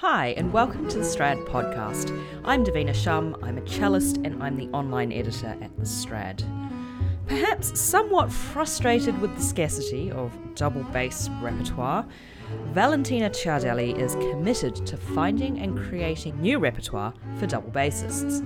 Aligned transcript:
Hi, 0.00 0.34
and 0.36 0.52
welcome 0.52 0.86
to 0.88 0.98
the 0.98 1.04
Strad 1.06 1.38
podcast. 1.46 2.12
I'm 2.44 2.66
Davina 2.66 2.94
Shum, 2.94 3.34
I'm 3.42 3.56
a 3.56 3.62
cellist, 3.62 4.18
and 4.26 4.42
I'm 4.42 4.58
the 4.58 4.68
online 4.68 5.10
editor 5.10 5.56
at 5.62 5.74
the 5.78 5.86
Strad. 5.86 6.44
Perhaps 7.26 7.80
somewhat 7.80 8.30
frustrated 8.30 9.18
with 9.22 9.34
the 9.34 9.40
scarcity 9.40 10.10
of 10.10 10.36
double 10.54 10.82
bass 10.82 11.30
repertoire, 11.40 12.06
Valentina 12.74 13.30
Ciardelli 13.30 13.98
is 13.98 14.16
committed 14.16 14.76
to 14.84 14.98
finding 14.98 15.60
and 15.60 15.78
creating 15.78 16.38
new 16.42 16.58
repertoire 16.58 17.14
for 17.38 17.46
double 17.46 17.70
bassists. 17.70 18.44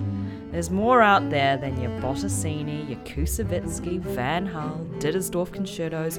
There's 0.50 0.70
more 0.70 1.00
out 1.00 1.30
there 1.30 1.56
than 1.56 1.80
your 1.80 1.92
Bottesini, 2.00 2.88
your 2.88 2.98
Koussevitzky, 3.00 4.00
Van 4.00 4.46
Hal, 4.46 4.84
Dittersdorf 4.98 5.52
concertos, 5.52 6.18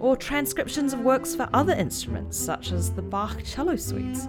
or 0.00 0.16
transcriptions 0.16 0.92
of 0.92 1.00
works 1.00 1.36
for 1.36 1.48
other 1.52 1.74
instruments, 1.74 2.36
such 2.36 2.72
as 2.72 2.92
the 2.92 3.02
Bach 3.02 3.42
cello 3.44 3.76
suites. 3.76 4.26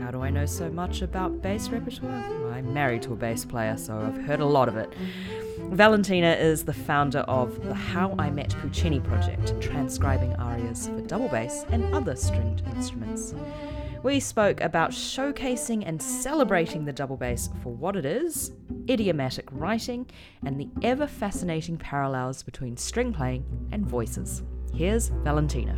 How 0.00 0.10
do 0.10 0.22
I 0.22 0.30
know 0.30 0.46
so 0.46 0.70
much 0.70 1.02
about 1.02 1.42
bass 1.42 1.68
repertoire? 1.68 2.24
I'm 2.54 2.72
married 2.72 3.02
to 3.02 3.12
a 3.12 3.16
bass 3.16 3.44
player, 3.44 3.76
so 3.76 3.98
I've 3.98 4.24
heard 4.24 4.40
a 4.40 4.46
lot 4.46 4.66
of 4.66 4.78
it. 4.78 4.90
Valentina 5.58 6.32
is 6.32 6.64
the 6.64 6.72
founder 6.72 7.20
of 7.20 7.62
the 7.66 7.74
How 7.74 8.14
I 8.18 8.30
Met 8.30 8.54
Puccini 8.60 9.00
project, 9.00 9.60
transcribing 9.60 10.34
arias 10.36 10.86
for 10.86 11.00
double 11.02 11.28
bass 11.28 11.64
and 11.70 11.94
other 11.94 12.16
stringed 12.16 12.62
instruments. 12.74 13.34
We 14.06 14.20
spoke 14.20 14.60
about 14.60 14.92
showcasing 14.92 15.82
and 15.84 16.00
celebrating 16.00 16.84
the 16.84 16.92
double 16.92 17.16
bass 17.16 17.50
for 17.60 17.74
what 17.74 17.96
it 17.96 18.06
is, 18.06 18.52
idiomatic 18.88 19.48
writing, 19.50 20.08
and 20.44 20.60
the 20.60 20.68
ever 20.82 21.08
fascinating 21.08 21.76
parallels 21.76 22.44
between 22.44 22.76
string 22.76 23.12
playing 23.12 23.44
and 23.72 23.84
voices. 23.84 24.44
Here's 24.72 25.08
Valentina. 25.08 25.76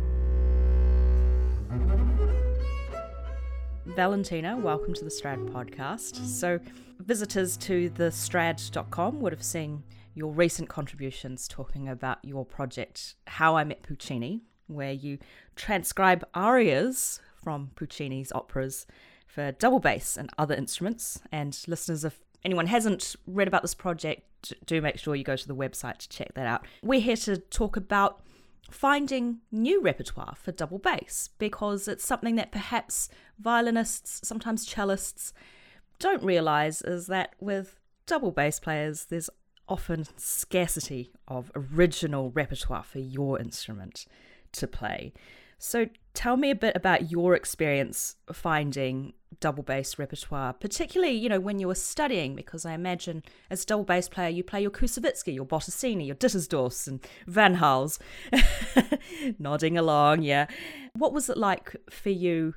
Valentina, 3.87 4.55
welcome 4.55 4.93
to 4.93 5.03
the 5.03 5.09
Strad 5.09 5.39
podcast. 5.39 6.23
So, 6.23 6.59
visitors 6.99 7.57
to 7.57 7.89
the 7.89 8.11
strad.com 8.11 9.21
would 9.21 9.33
have 9.33 9.41
seen 9.41 9.81
your 10.13 10.31
recent 10.31 10.69
contributions 10.69 11.47
talking 11.47 11.89
about 11.89 12.19
your 12.23 12.45
project 12.45 13.15
How 13.25 13.57
I 13.57 13.63
Met 13.63 13.81
Puccini, 13.81 14.43
where 14.67 14.93
you 14.93 15.17
transcribe 15.55 16.23
arias 16.35 17.21
from 17.41 17.71
Puccini's 17.75 18.31
operas 18.33 18.85
for 19.27 19.51
double 19.51 19.79
bass 19.79 20.17
and 20.17 20.29
other 20.37 20.55
instruments. 20.55 21.19
And 21.31 21.57
listeners, 21.67 22.03
if 22.03 22.19
anyone 22.43 22.67
hasn't 22.67 23.15
read 23.27 23.47
about 23.47 23.61
this 23.61 23.75
project, 23.75 24.53
do 24.65 24.81
make 24.81 24.97
sure 24.97 25.15
you 25.15 25.23
go 25.23 25.35
to 25.35 25.47
the 25.47 25.55
website 25.55 25.97
to 25.97 26.09
check 26.09 26.33
that 26.33 26.47
out. 26.47 26.65
We're 26.81 27.01
here 27.01 27.17
to 27.17 27.37
talk 27.37 27.77
about 27.77 28.21
finding 28.71 29.39
new 29.51 29.81
repertoire 29.81 30.35
for 30.35 30.51
double 30.51 30.77
bass 30.77 31.29
because 31.37 31.87
it's 31.87 32.05
something 32.05 32.35
that 32.35 32.51
perhaps 32.51 33.09
violinists, 33.39 34.27
sometimes 34.27 34.67
cellists, 34.67 35.33
don't 35.97 36.23
realize 36.23 36.81
is 36.81 37.07
that 37.07 37.33
with 37.39 37.79
double 38.05 38.31
bass 38.31 38.59
players, 38.59 39.05
there's 39.05 39.29
often 39.67 40.05
scarcity 40.17 41.11
of 41.27 41.51
original 41.55 42.31
repertoire 42.31 42.83
for 42.83 42.99
your 42.99 43.39
instrument 43.39 44.05
to 44.53 44.67
play. 44.67 45.13
So 45.59 45.87
tell 46.13 46.37
me 46.37 46.49
a 46.49 46.55
bit 46.55 46.75
about 46.75 47.11
your 47.11 47.35
experience 47.35 48.15
finding 48.31 49.13
double 49.41 49.61
bass 49.61 49.99
repertoire, 49.99 50.53
particularly, 50.53 51.13
you 51.13 51.29
know, 51.29 51.39
when 51.39 51.59
you 51.59 51.67
were 51.67 51.75
studying, 51.75 52.35
because 52.35 52.65
I 52.65 52.73
imagine 52.73 53.23
as 53.49 53.63
a 53.63 53.65
double 53.65 53.83
bass 53.83 54.09
player, 54.09 54.29
you 54.29 54.43
play 54.43 54.61
your 54.61 54.71
Koussevitzky, 54.71 55.35
your 55.35 55.45
Bottesini, 55.45 56.07
your 56.07 56.15
Dittersdorfs 56.15 56.87
and 56.87 57.05
Van 57.27 57.55
Hals. 57.55 57.99
Nodding 59.39 59.77
along, 59.77 60.23
yeah. 60.23 60.47
What 60.93 61.13
was 61.13 61.29
it 61.29 61.37
like 61.37 61.75
for 61.89 62.09
you, 62.09 62.55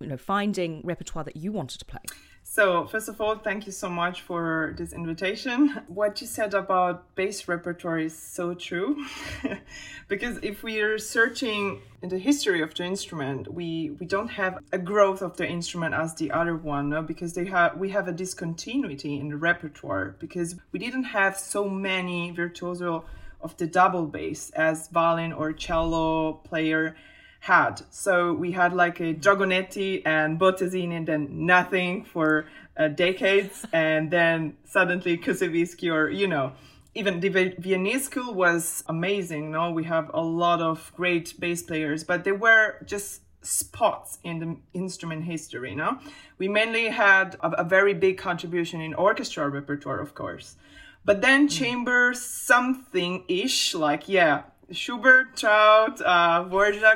you 0.00 0.06
know, 0.06 0.18
finding 0.18 0.82
repertoire 0.84 1.24
that 1.24 1.36
you 1.36 1.50
wanted 1.50 1.78
to 1.78 1.84
play? 1.86 2.02
So, 2.54 2.86
first 2.86 3.08
of 3.08 3.20
all, 3.20 3.36
thank 3.36 3.66
you 3.66 3.72
so 3.72 3.88
much 3.88 4.20
for 4.20 4.76
this 4.78 4.92
invitation. 4.92 5.82
What 5.88 6.20
you 6.20 6.28
said 6.28 6.54
about 6.54 7.12
bass 7.16 7.48
repertoire 7.48 7.98
is 7.98 8.16
so 8.16 8.54
true. 8.54 9.04
because 10.08 10.38
if 10.40 10.62
we 10.62 10.80
are 10.80 10.96
searching 10.96 11.80
in 12.00 12.10
the 12.10 12.18
history 12.20 12.62
of 12.62 12.72
the 12.72 12.84
instrument, 12.84 13.52
we, 13.52 13.96
we 13.98 14.06
don't 14.06 14.28
have 14.28 14.60
a 14.70 14.78
growth 14.78 15.20
of 15.20 15.36
the 15.36 15.48
instrument 15.48 15.96
as 15.96 16.14
the 16.14 16.30
other 16.30 16.54
one, 16.54 16.90
no? 16.90 17.02
because 17.02 17.32
they 17.32 17.46
have 17.46 17.76
we 17.76 17.88
have 17.88 18.06
a 18.06 18.12
discontinuity 18.12 19.18
in 19.18 19.30
the 19.30 19.36
repertoire 19.36 20.14
because 20.20 20.54
we 20.70 20.78
didn't 20.78 21.10
have 21.18 21.36
so 21.36 21.68
many 21.68 22.30
virtuoso 22.30 23.04
of 23.40 23.56
the 23.56 23.66
double 23.66 24.06
bass 24.06 24.50
as 24.50 24.86
violin 24.90 25.32
or 25.32 25.52
cello 25.52 26.34
player 26.34 26.94
had. 27.44 27.82
So 27.90 28.32
we 28.32 28.52
had 28.52 28.72
like 28.72 29.00
a 29.00 29.12
Dragonetti 29.12 30.00
and 30.06 30.40
Bottesini 30.40 30.96
and 30.96 31.06
then 31.06 31.28
nothing 31.46 32.04
for 32.04 32.46
uh, 32.74 32.88
decades. 32.88 33.66
and 33.72 34.10
then 34.10 34.56
suddenly 34.64 35.18
Koussevitzky 35.18 35.92
or, 35.92 36.08
you 36.08 36.26
know, 36.26 36.52
even 36.94 37.20
the 37.20 37.28
Viennese 37.58 38.04
school 38.04 38.32
was 38.32 38.82
amazing. 38.88 39.50
No, 39.50 39.70
we 39.72 39.84
have 39.84 40.10
a 40.14 40.22
lot 40.22 40.62
of 40.62 40.90
great 40.96 41.38
bass 41.38 41.62
players, 41.62 42.02
but 42.02 42.24
they 42.24 42.32
were 42.32 42.76
just 42.86 43.20
spots 43.42 44.18
in 44.24 44.38
the 44.38 44.56
instrument 44.72 45.24
history. 45.24 45.74
No, 45.74 45.98
we 46.38 46.48
mainly 46.48 46.88
had 46.88 47.36
a, 47.40 47.50
a 47.50 47.64
very 47.64 47.92
big 47.92 48.16
contribution 48.16 48.80
in 48.80 48.94
orchestra 48.94 49.46
repertoire, 49.50 50.00
of 50.00 50.14
course, 50.14 50.56
but 51.04 51.20
then 51.20 51.46
mm. 51.46 51.50
chamber 51.50 52.14
something 52.14 53.24
ish, 53.28 53.74
like 53.74 54.08
yeah, 54.08 54.44
Schubert, 54.74 55.36
Trout, 55.36 56.00
uh, 56.00 56.44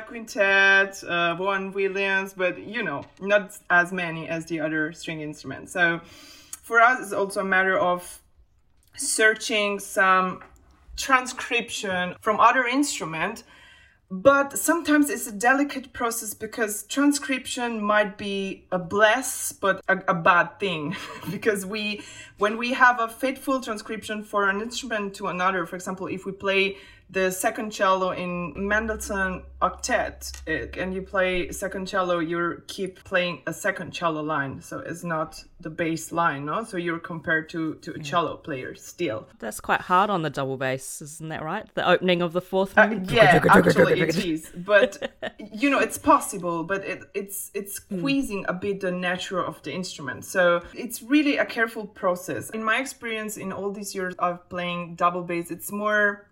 Quintet, 0.07 1.03
uh, 1.03 1.35
Vaughan 1.35 1.71
Williams, 1.71 2.33
but 2.33 2.59
you 2.59 2.83
know, 2.83 3.05
not 3.19 3.57
as 3.69 3.91
many 3.91 4.27
as 4.27 4.45
the 4.45 4.59
other 4.59 4.91
string 4.93 5.21
instruments. 5.21 5.71
So 5.71 6.01
for 6.61 6.79
us, 6.81 6.99
it's 7.01 7.13
also 7.13 7.41
a 7.41 7.45
matter 7.45 7.77
of 7.77 8.21
searching 8.95 9.79
some 9.79 10.43
transcription 10.95 12.15
from 12.19 12.39
other 12.39 12.65
instrument 12.65 13.43
but 14.11 14.57
sometimes 14.57 15.09
it's 15.09 15.27
a 15.27 15.31
delicate 15.31 15.93
process 15.93 16.33
because 16.33 16.83
transcription 16.83 17.81
might 17.81 18.17
be 18.17 18.65
a 18.71 18.79
bless 18.79 19.51
but 19.51 19.81
a, 19.87 19.99
a, 20.07 20.15
bad 20.15 20.59
thing 20.59 20.95
because 21.31 21.65
we 21.65 22.01
when 22.39 22.57
we 22.57 22.73
have 22.73 22.99
a 22.99 23.07
faithful 23.07 23.61
transcription 23.61 24.23
for 24.23 24.49
an 24.49 24.61
instrument 24.61 25.13
to 25.13 25.27
another 25.27 25.65
for 25.65 25.75
example 25.75 26.07
if 26.07 26.25
we 26.25 26.31
play 26.31 26.75
the 27.11 27.31
second 27.31 27.71
cello 27.71 28.11
in 28.11 28.53
Mendelssohn 28.55 29.43
octet 29.61 30.31
eh, 30.47 30.67
and 30.77 30.93
you 30.93 31.01
play 31.01 31.51
second 31.51 31.87
cello? 31.87 32.19
You 32.19 32.61
keep 32.67 33.03
playing 33.03 33.41
a 33.47 33.53
second 33.53 33.91
cello 33.91 34.21
line 34.21 34.61
so 34.61 34.79
it's 34.79 35.03
not 35.03 35.43
the 35.59 35.69
bass 35.69 36.11
line 36.11 36.45
no? 36.45 36.63
So 36.63 36.77
you're 36.77 36.99
compared 36.99 37.49
to 37.49 37.75
to 37.75 37.93
a 37.93 37.99
cello 37.99 38.37
player 38.37 38.75
still. 38.75 39.27
That's 39.39 39.59
quite 39.59 39.81
hard 39.81 40.09
on 40.09 40.21
the 40.21 40.29
double 40.29 40.57
bass 40.57 41.01
isn't 41.01 41.29
that 41.29 41.43
right? 41.43 41.65
The 41.73 41.87
opening 41.87 42.21
of 42.21 42.33
the 42.33 42.41
fourth 42.41 42.77
uh, 42.77 42.95
yeah 43.05 43.43
actually 43.49 44.01
it 44.01 44.23
is 44.25 44.51
but 44.55 45.11
you 45.51 45.69
know 45.69 45.79
it's 45.79 45.97
possible 45.97 46.63
but 46.63 46.85
it, 46.85 47.03
it's 47.13 47.49
it's 47.53 47.79
hmm. 47.79 47.99
squeezing 47.99 48.45
a 48.47 48.53
bit 48.53 48.81
the 48.81 48.91
nature 48.91 49.43
of 49.43 49.61
the 49.63 49.73
instrument. 49.73 50.25
So 50.25 50.61
it's 50.73 51.01
really 51.01 51.37
a 51.37 51.45
careful 51.45 51.87
process. 51.87 52.51
In 52.51 52.63
my 52.63 52.77
experience 52.77 53.35
in 53.37 53.51
all 53.51 53.71
these 53.71 53.95
years 53.95 54.13
of 54.19 54.47
playing 54.49 54.95
double 54.95 55.23
bass 55.23 55.49
it's 55.49 55.71
more 55.71 56.28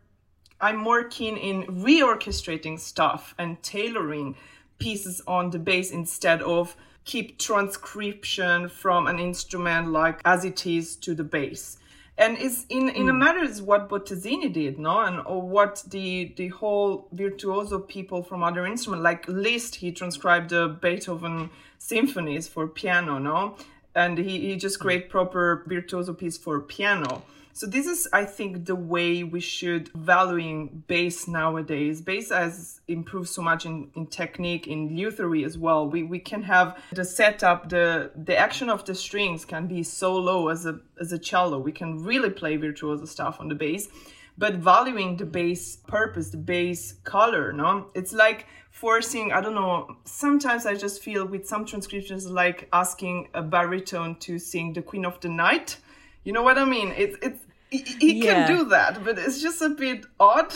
I'm 0.60 0.78
more 0.78 1.04
keen 1.04 1.38
in 1.38 1.64
reorchestrating 1.64 2.80
stuff 2.80 3.36
and 3.38 3.62
tailoring 3.62 4.36
pieces 4.80 5.22
on 5.28 5.52
the 5.52 5.60
bass 5.60 5.92
instead 5.92 6.42
of 6.42 6.76
keep 7.06 7.38
transcription 7.38 8.68
from 8.68 9.08
an 9.08 9.20
instrument 9.20 9.92
like 9.92 10.22
as 10.26 10.44
it 10.44 10.66
is 10.66 10.96
to 10.98 11.16
the 11.16 11.24
bass. 11.24 11.78
And 12.20 12.38
it's 12.40 12.66
in, 12.70 12.90
in 12.90 13.06
mm. 13.06 13.10
a 13.10 13.12
hmm. 13.12 13.20
matter 13.20 13.44
is 13.44 13.62
what 13.62 13.90
Bottesini 13.90 14.52
did, 14.52 14.80
no? 14.80 15.02
And 15.02 15.20
or 15.20 15.42
what 15.42 15.84
the 15.88 16.34
the 16.36 16.48
whole 16.48 17.08
virtuoso 17.12 17.78
people 17.80 18.24
from 18.24 18.44
other 18.44 18.66
instruments, 18.66 19.04
like 19.04 19.28
Liszt, 19.28 19.76
he 19.76 19.92
transcribed 19.92 20.50
the 20.50 20.68
Beethoven 20.82 21.52
symphonies 21.78 22.48
for 22.48 22.68
piano, 22.68 23.20
no? 23.20 23.56
And 23.94 24.18
he, 24.18 24.40
he 24.48 24.56
just 24.56 24.80
create 24.80 25.06
hmm. 25.06 25.12
proper 25.12 25.64
virtuoso 25.68 26.14
piece 26.14 26.38
for 26.38 26.60
piano 26.60 27.22
so 27.58 27.66
this 27.66 27.88
is, 27.88 28.08
I 28.14 28.24
think, 28.26 28.66
the 28.66 28.76
way 28.76 29.24
we 29.24 29.40
should 29.40 29.90
valuing 29.96 30.84
bass 30.86 31.28
nowadays. 31.28 32.02
Bass 32.02 32.30
has 32.30 32.82
improved 32.88 33.30
so 33.30 33.42
much 33.42 33.66
in, 33.66 33.90
in 33.96 34.06
technique, 34.06 34.68
in 34.68 34.96
luthery 34.96 35.44
as 35.44 35.58
well. 35.58 35.90
We 35.90 36.04
we 36.04 36.20
can 36.20 36.44
have 36.44 36.78
the 36.94 37.04
setup, 37.04 37.70
the 37.70 38.12
the 38.16 38.38
action 38.38 38.70
of 38.70 38.86
the 38.86 38.94
strings 38.94 39.44
can 39.44 39.66
be 39.66 39.82
so 39.82 40.16
low 40.16 40.50
as 40.50 40.68
a 40.68 40.80
as 41.02 41.12
a 41.12 41.18
cello. 41.18 41.58
We 41.58 41.72
can 41.72 42.04
really 42.04 42.30
play 42.30 42.58
virtuoso 42.58 43.06
stuff 43.06 43.38
on 43.40 43.48
the 43.48 43.56
bass. 43.56 43.90
But 44.38 44.54
valuing 44.58 45.18
the 45.18 45.26
bass 45.26 45.78
purpose, 45.78 46.30
the 46.30 46.38
bass 46.38 46.94
color, 47.06 47.52
no? 47.52 47.88
It's 47.96 48.14
like 48.14 48.46
forcing 48.70 49.32
i 49.32 49.42
don't 49.42 49.56
know 49.56 49.98
sometimes 50.04 50.68
i 50.68 50.76
just 50.76 51.02
feel 51.02 51.26
with 51.26 51.48
some 51.48 51.66
transcriptions 51.66 52.28
like 52.28 52.70
asking 52.72 53.28
a 53.34 53.42
baritone 53.42 54.16
to 54.20 54.38
sing 54.38 54.72
the 54.74 54.84
queen 54.84 55.04
of 55.04 55.20
the 55.22 55.28
night 55.28 55.78
you 56.24 56.32
know 56.32 56.44
what 56.44 56.60
i 56.60 56.64
mean 56.64 56.94
it's 56.96 57.18
it's 57.24 57.47
he, 57.70 57.78
he 58.00 58.14
yeah. 58.26 58.48
can 58.48 58.58
do 58.58 58.66
that, 58.70 59.04
but 59.04 59.18
it's 59.18 59.42
just 59.42 59.62
a 59.62 59.70
bit 59.70 60.06
odd. 60.20 60.54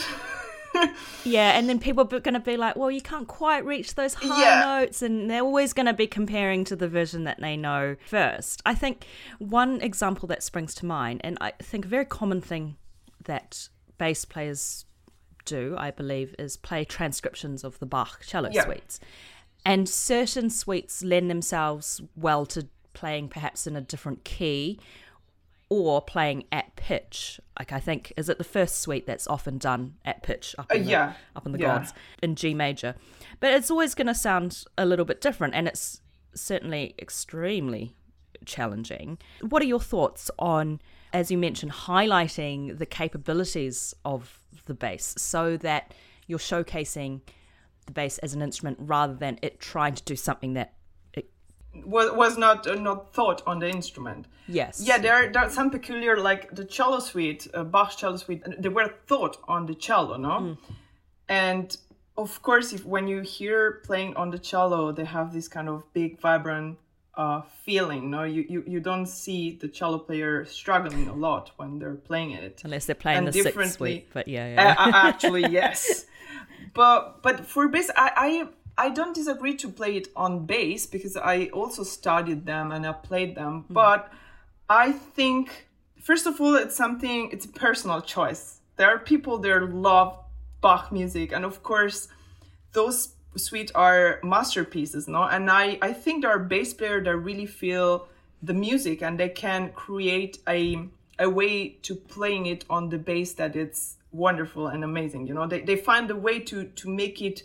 yeah, 1.24 1.58
and 1.58 1.68
then 1.68 1.80
people 1.80 2.04
are 2.04 2.20
going 2.20 2.34
to 2.34 2.40
be 2.40 2.58
like, 2.58 2.76
well, 2.76 2.90
you 2.92 3.02
can't 3.02 3.28
quite 3.28 3.66
reach 3.66 3.96
those 3.96 4.14
high 4.16 4.42
Yeah. 4.42 4.80
notes, 4.80 5.02
and 5.02 5.30
they're 5.30 5.42
always 5.42 5.74
going 5.74 5.86
to 5.88 5.94
be 5.94 6.08
comparing 6.08 6.64
to 6.66 6.76
the 6.76 6.88
version 6.88 7.24
that 7.26 7.40
they 7.42 7.58
know 7.58 7.96
first. 8.08 8.62
I 8.66 8.74
think 8.76 9.06
one 9.40 9.82
example 9.82 10.28
that 10.30 10.44
springs 10.44 10.74
to 10.76 10.86
mind, 10.86 11.22
and 11.24 11.38
I 11.42 11.52
think 11.62 11.86
a 11.86 11.90
very 11.90 12.06
common 12.06 12.42
thing 12.42 12.78
that 13.26 13.68
bass 13.98 14.26
players 14.26 14.86
do, 15.46 15.76
I 15.78 15.92
believe, 15.92 16.36
is 16.40 16.56
play 16.58 16.86
transcriptions 16.86 17.64
of 17.64 17.80
the 17.80 17.86
Bach 17.86 18.24
cello 18.26 18.50
Yeah. 18.52 18.64
suites. 18.66 19.00
And 19.66 19.88
certain 19.88 20.50
suites 20.50 21.04
lend 21.04 21.30
themselves 21.30 22.02
well 22.16 22.46
to 22.48 22.68
playing 22.94 23.30
perhaps 23.30 23.68
in 23.68 23.76
a 23.76 23.82
different 23.82 24.24
key 24.24 24.80
or 25.72 26.02
playing 26.02 26.44
at 26.52 26.76
pitch. 26.76 27.40
Like 27.58 27.72
I 27.72 27.80
think 27.80 28.12
is 28.18 28.28
it 28.28 28.38
the 28.38 28.44
first 28.44 28.82
suite 28.82 29.08
that's 29.08 29.26
often 29.26 29.58
done 29.58 29.96
at 30.04 30.22
pitch 30.22 30.54
up 30.60 30.70
in 30.70 30.82
Uh, 30.82 30.84
the, 30.84 30.90
yeah. 30.90 31.14
up 31.34 31.46
in 31.46 31.54
the 31.54 31.60
Yeah. 31.60 31.78
gods 31.78 31.94
in 32.22 32.36
G 32.36 32.54
major. 32.54 32.94
But 33.40 33.54
it's 33.54 33.72
always 33.72 33.96
going 33.96 34.08
to 34.08 34.14
sound 34.14 34.66
a 34.78 34.86
little 34.86 35.06
bit 35.06 35.22
different 35.22 35.56
and 35.56 35.70
it's 35.70 36.02
certainly 36.36 36.94
extremely 37.00 37.96
challenging. 38.46 39.18
What 39.40 39.62
are 39.62 39.66
your 39.66 39.80
thoughts 39.80 40.30
on 40.38 40.82
as 41.14 41.32
you 41.32 41.38
mentioned 41.38 41.72
highlighting 41.72 42.78
the 42.78 42.86
capabilities 42.86 43.94
of 44.04 44.40
the 44.66 44.74
bass 44.74 45.14
so 45.18 45.56
that 45.58 45.94
you're 46.28 46.40
showcasing 46.40 47.22
the 47.86 47.94
bass 47.94 48.18
as 48.18 48.34
an 48.34 48.42
instrument 48.42 48.78
rather 48.82 49.14
than 49.14 49.40
it 49.42 49.60
trying 49.62 49.94
to 49.96 50.04
do 50.04 50.18
something 50.18 50.54
that 50.54 50.74
was 51.86 52.12
was 52.12 52.38
not 52.38 52.68
uh, 52.68 52.76
not 52.76 53.14
thought 53.14 53.42
on 53.48 53.60
the 53.60 53.70
instrument. 53.70 54.28
yes 54.48 54.82
Yeah, 54.86 54.98
there 54.98 55.14
are, 55.14 55.32
there 55.32 55.44
are 55.44 55.50
some 55.50 55.70
peculiar 55.70 56.18
like 56.18 56.54
the 56.56 56.66
cello 56.66 57.00
suite, 57.00 57.48
uh, 57.54 57.64
Bach 57.64 57.96
cello 57.98 58.18
suite. 58.18 58.44
They 58.60 58.70
were 58.70 58.94
thought 59.08 59.38
on 59.48 59.66
the 59.66 59.76
cello, 59.76 60.18
no? 60.18 60.58
And 61.30 61.76
of 62.18 62.42
course, 62.42 62.74
if 62.74 62.86
when 62.86 63.08
you 63.08 63.22
hear 63.22 63.82
playing 63.86 64.16
on 64.18 64.32
the 64.32 64.40
cello, 64.40 64.92
they 64.92 65.06
have 65.06 65.32
this 65.34 65.48
kind 65.48 65.70
of 65.70 65.84
big, 65.94 66.20
vibrant 66.20 66.78
uh, 67.16 67.42
feeling. 67.66 68.10
No, 68.12 68.24
you, 68.24 68.46
you 68.50 68.64
you 68.68 68.80
don't 68.80 69.06
see 69.06 69.58
the 69.62 69.68
cello 69.70 69.98
player 70.00 70.46
struggling 70.46 71.08
a 71.08 71.14
lot 71.14 71.52
when 71.58 71.80
they're 71.80 71.96
playing 71.96 72.32
it. 72.32 72.62
unless 72.66 72.86
they're 72.86 72.96
playing 72.96 73.20
and 73.20 73.28
the 73.28 73.34
sixth 73.44 73.74
suite 73.78 74.08
but 74.14 74.28
yeah 74.28 74.48
yeah, 74.54 74.76
Uh, 74.78 74.90
uh, 74.90 74.92
actually, 75.10 75.46
yes. 75.50 76.06
But 76.74 77.22
but 77.24 77.46
for 77.48 77.68
bass, 77.68 77.90
I, 77.96 78.12
I 78.16 78.48
I 78.78 78.90
don't 78.90 79.14
disagree 79.14 79.56
to 79.58 79.70
play 79.70 79.98
it 79.98 80.08
on 80.16 80.46
bass 80.46 80.86
because 80.86 81.18
I 81.18 81.46
also 81.48 81.84
studied 81.84 82.46
them 82.46 82.72
and 82.72 82.86
I 82.86 82.94
played 82.94 83.36
them. 83.36 83.62
Hmm. 83.64 83.74
But 83.74 84.12
I 84.70 84.92
think 84.92 85.68
first 86.02 86.26
of 86.26 86.42
all, 86.42 86.56
it's 86.56 86.76
something. 86.76 87.30
It's 87.32 87.46
a 87.46 87.50
personal 87.50 88.02
choice. 88.02 88.60
There 88.78 88.88
are 88.88 89.00
people 89.00 89.38
that 89.40 89.74
love 89.74 90.18
Bach 90.62 90.92
music, 90.92 91.32
and 91.32 91.44
of 91.44 91.64
course, 91.64 92.08
those 92.74 93.16
suite 93.36 93.72
are 93.74 94.20
masterpieces, 94.24 95.08
no? 95.08 95.24
And 95.24 95.50
I 95.50 95.78
I 95.82 95.94
think 95.94 96.22
there 96.22 96.32
are 96.32 96.40
bass 96.40 96.74
players 96.74 97.06
that 97.06 97.18
really 97.18 97.46
feel 97.46 98.08
the 98.44 98.54
music 98.54 99.02
and 99.02 99.20
they 99.20 99.30
can 99.30 99.72
create 99.72 100.40
a 100.48 100.88
a 101.20 101.30
way 101.30 101.70
to 101.84 101.96
playing 101.96 102.48
it 102.48 102.66
on 102.70 102.90
the 102.90 102.98
bass 102.98 103.34
that 103.34 103.56
it's 103.56 103.98
wonderful 104.12 104.68
and 104.68 104.84
amazing. 104.84 105.28
You 105.28 105.34
know, 105.34 105.48
they 105.48 105.62
they 105.62 105.76
find 105.76 106.10
a 106.12 106.16
way 106.16 106.40
to 106.40 106.66
to 106.66 106.90
make 106.90 107.22
it 107.22 107.44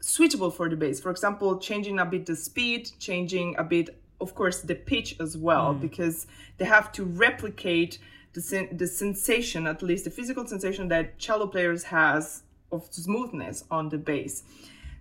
suitable 0.00 0.50
for 0.50 0.68
the 0.68 0.76
bass. 0.76 1.00
For 1.00 1.10
example, 1.10 1.58
changing 1.58 1.98
a 1.98 2.04
bit 2.04 2.26
the 2.26 2.36
speed, 2.36 2.90
changing 2.98 3.56
a 3.56 3.64
bit, 3.64 4.00
of 4.20 4.34
course, 4.34 4.62
the 4.62 4.74
pitch 4.74 5.16
as 5.20 5.36
well, 5.36 5.74
because 5.74 6.26
they 6.58 6.64
have 6.64 6.92
to 6.92 7.04
replicate 7.04 7.98
the 8.32 8.40
sen- 8.40 8.76
the 8.76 8.86
sensation, 8.86 9.66
at 9.66 9.82
least 9.82 10.04
the 10.04 10.10
physical 10.10 10.46
sensation 10.46 10.88
that 10.88 11.18
cello 11.18 11.46
players 11.46 11.84
has 11.84 12.42
of 12.70 12.86
smoothness 12.90 13.64
on 13.70 13.88
the 13.88 13.98
bass. 13.98 14.42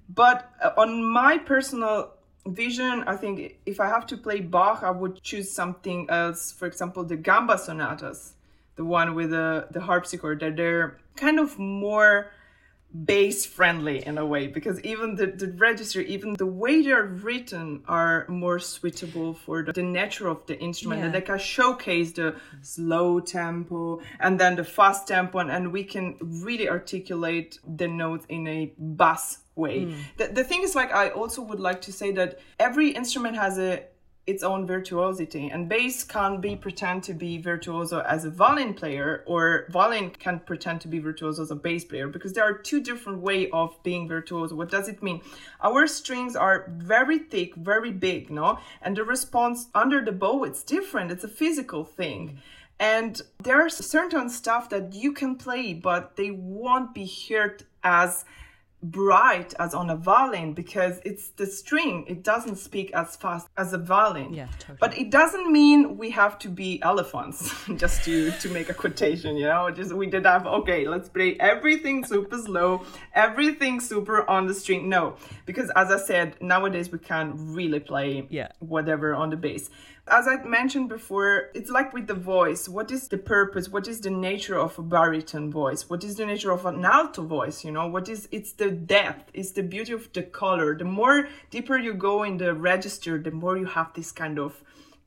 But 0.09 0.49
uh, 0.63 0.71
on 0.77 1.03
my 1.03 1.37
personal 1.37 2.13
vision, 2.45 3.03
I 3.05 3.17
think 3.17 3.57
if 3.65 3.79
I 3.79 3.87
have 3.87 4.05
to 4.07 4.17
play 4.17 4.39
Bach, 4.39 4.81
I 4.83 4.91
would 4.91 5.21
choose 5.21 5.51
something 5.51 6.09
else. 6.09 6.51
For 6.51 6.65
example, 6.65 7.03
the 7.03 7.17
gamba 7.17 7.57
sonatas, 7.57 8.33
the 8.75 8.85
one 8.85 9.15
with 9.15 9.31
the 9.31 9.67
the 9.71 9.81
harpsichord, 9.81 10.39
that 10.39 10.55
they're 10.55 10.97
kind 11.15 11.39
of 11.39 11.59
more 11.59 12.31
bass 12.93 13.45
friendly 13.45 14.05
in 14.05 14.17
a 14.17 14.25
way 14.25 14.47
because 14.47 14.79
even 14.81 15.15
the, 15.15 15.27
the 15.27 15.51
register 15.57 16.01
even 16.01 16.33
the 16.33 16.45
way 16.45 16.81
they're 16.81 17.03
written 17.03 17.83
are 17.87 18.25
more 18.29 18.59
suitable 18.59 19.33
for 19.33 19.61
the, 19.63 19.73
the 19.73 19.83
nature 19.83 20.27
of 20.27 20.45
the 20.45 20.57
instrument. 20.59 21.01
And 21.03 21.13
Yeah. 21.13 21.19
they 21.19 21.25
can 21.25 21.37
showcase 21.37 22.13
the 22.13 22.35
slow 22.61 23.19
tempo 23.19 24.01
and 24.19 24.39
then 24.39 24.55
the 24.55 24.63
fast 24.63 25.07
tempo 25.07 25.39
and, 25.39 25.51
and 25.51 25.71
we 25.73 25.83
can 25.83 26.15
really 26.21 26.69
articulate 26.69 27.59
the 27.67 27.87
notes 27.87 28.25
in 28.29 28.47
a 28.47 28.73
bass 28.77 29.39
way. 29.55 29.85
Hmm. 29.85 29.93
The, 30.17 30.27
the 30.27 30.43
thing 30.43 30.63
is 30.63 30.75
like 30.75 30.93
i 30.93 31.09
also 31.09 31.41
would 31.41 31.59
like 31.59 31.81
to 31.81 31.91
say 31.91 32.11
that 32.11 32.39
every 32.59 32.89
instrument 32.91 33.35
has 33.35 33.57
a 33.57 33.83
its 34.27 34.43
own 34.43 34.67
virtuosity. 34.67 35.49
And 35.49 35.69
bass 35.69 36.03
can 36.03 36.41
be 36.41 36.57
pretend 36.57 37.03
to 37.03 37.13
be 37.13 37.37
virtuoso 37.37 38.01
as 38.01 38.25
a 38.25 38.29
violin 38.29 38.73
player 38.73 39.23
or 39.25 39.67
violin 39.69 40.09
can 40.11 40.39
pretend 40.39 40.81
to 40.81 40.89
be 40.89 40.99
virtuoso 40.99 41.43
as 41.43 41.51
a 41.51 41.55
bass 41.55 41.85
player 41.85 42.09
because 42.09 42.33
there 42.33 42.43
are 42.43 42.53
two 42.53 42.81
different 42.81 43.19
way 43.19 43.49
of 43.51 43.81
being 43.83 44.05
virtuoso. 44.05 44.53
What 44.53 44.69
does 44.69 44.89
it 44.89 45.01
mean? 45.01 45.21
Our 45.61 45.87
strings 45.87 46.35
are 46.35 46.69
very 46.75 47.19
thick 47.19 47.55
very 47.55 47.91
big 47.91 48.29
no? 48.29 48.59
And 48.81 48.97
the 48.97 49.05
response 49.05 49.67
under 49.73 50.03
the 50.03 50.11
bow 50.11 50.43
it's 50.43 50.61
different. 50.61 51.09
It's 51.09 51.23
a 51.23 51.29
physical 51.29 51.85
thing. 51.85 52.39
And 52.79 53.21
there 53.41 53.65
are 53.65 53.69
certain 53.69 54.29
stuff 54.29 54.69
that 54.69 54.93
you 54.93 55.13
can 55.13 55.37
play 55.37 55.73
but 55.73 56.17
they 56.17 56.31
won't 56.31 56.93
be 56.93 57.09
heard 57.29 57.63
as 57.81 58.25
bright 58.83 59.53
as 59.59 59.73
on 59.73 59.89
a 59.89 59.95
violin 59.95 60.53
because 60.53 60.99
it's 61.03 61.29
the 61.29 61.45
string. 61.45 62.05
It 62.07 62.23
doesn't 62.23 62.57
speak 62.57 62.91
as 62.93 63.15
fast 63.15 63.47
as 63.57 63.73
a 63.73 63.77
violin. 63.77 64.33
Yeah, 64.33 64.47
totally. 64.59 64.77
but 64.79 64.97
it 64.97 65.09
doesn't 65.09 65.51
mean 65.51 65.97
we 65.97 66.11
have 66.11 66.37
to 66.39 66.49
be 66.49 66.79
elephants 66.83 67.53
just 67.75 68.03
to 68.05 68.31
to 68.31 68.49
make 68.49 68.69
a 68.69 68.73
quotation 68.73 69.35
you 69.35 69.45
know? 69.45 69.69
Just 69.71 69.93
we 69.93 70.05
did 70.07 70.25
have 70.25 70.45
okay 70.45 70.87
let's 70.87 71.09
play 71.09 71.35
everything 71.39 72.05
super 72.05 72.37
slow 72.37 72.83
everything 73.15 73.79
super 73.79 74.29
on 74.29 74.45
the 74.47 74.53
string. 74.53 74.87
No 74.89 75.15
because 75.45 75.71
as 75.75 75.91
i 75.91 75.97
said 75.97 76.35
nowadays 76.41 76.91
we 76.91 76.99
can 76.99 77.33
really 77.53 77.79
play 77.79 78.27
Yeah. 78.29 78.49
whatever 78.59 79.15
on 79.15 79.29
the 79.31 79.37
bass 79.37 79.69
as 80.09 80.27
I 80.27 80.41
mentioned 80.43 80.89
before, 80.89 81.49
it's 81.53 81.69
like 81.69 81.93
with 81.93 82.07
the 82.07 82.13
voice. 82.13 82.69
What 82.69 82.91
is 82.91 83.07
the 83.07 83.17
purpose? 83.17 83.69
What 83.69 83.87
is 83.87 84.01
the 84.01 84.09
nature 84.09 84.57
of 84.57 84.77
a 84.79 84.81
baritone 84.81 85.51
voice? 85.51 85.89
What 85.89 86.03
is 86.03 86.15
the 86.15 86.25
nature 86.25 86.51
of 86.51 86.65
an 86.65 86.83
alto 86.85 87.23
voice? 87.23 87.65
You 87.65 87.71
know, 87.71 87.87
what 87.87 88.07
is 88.07 88.27
it's 88.31 88.53
the 88.53 88.71
depth, 88.71 89.31
it's 89.33 89.51
the 89.51 89.63
beauty 89.63 89.93
of 89.93 90.11
the 90.13 90.23
color. 90.23 90.77
The 90.77 90.85
more 90.85 91.27
deeper 91.49 91.77
you 91.77 91.93
go 91.93 92.23
in 92.23 92.37
the 92.37 92.53
register, 92.53 93.17
the 93.17 93.31
more 93.31 93.57
you 93.57 93.65
have 93.65 93.93
this 93.93 94.11
kind 94.11 94.39
of 94.39 94.63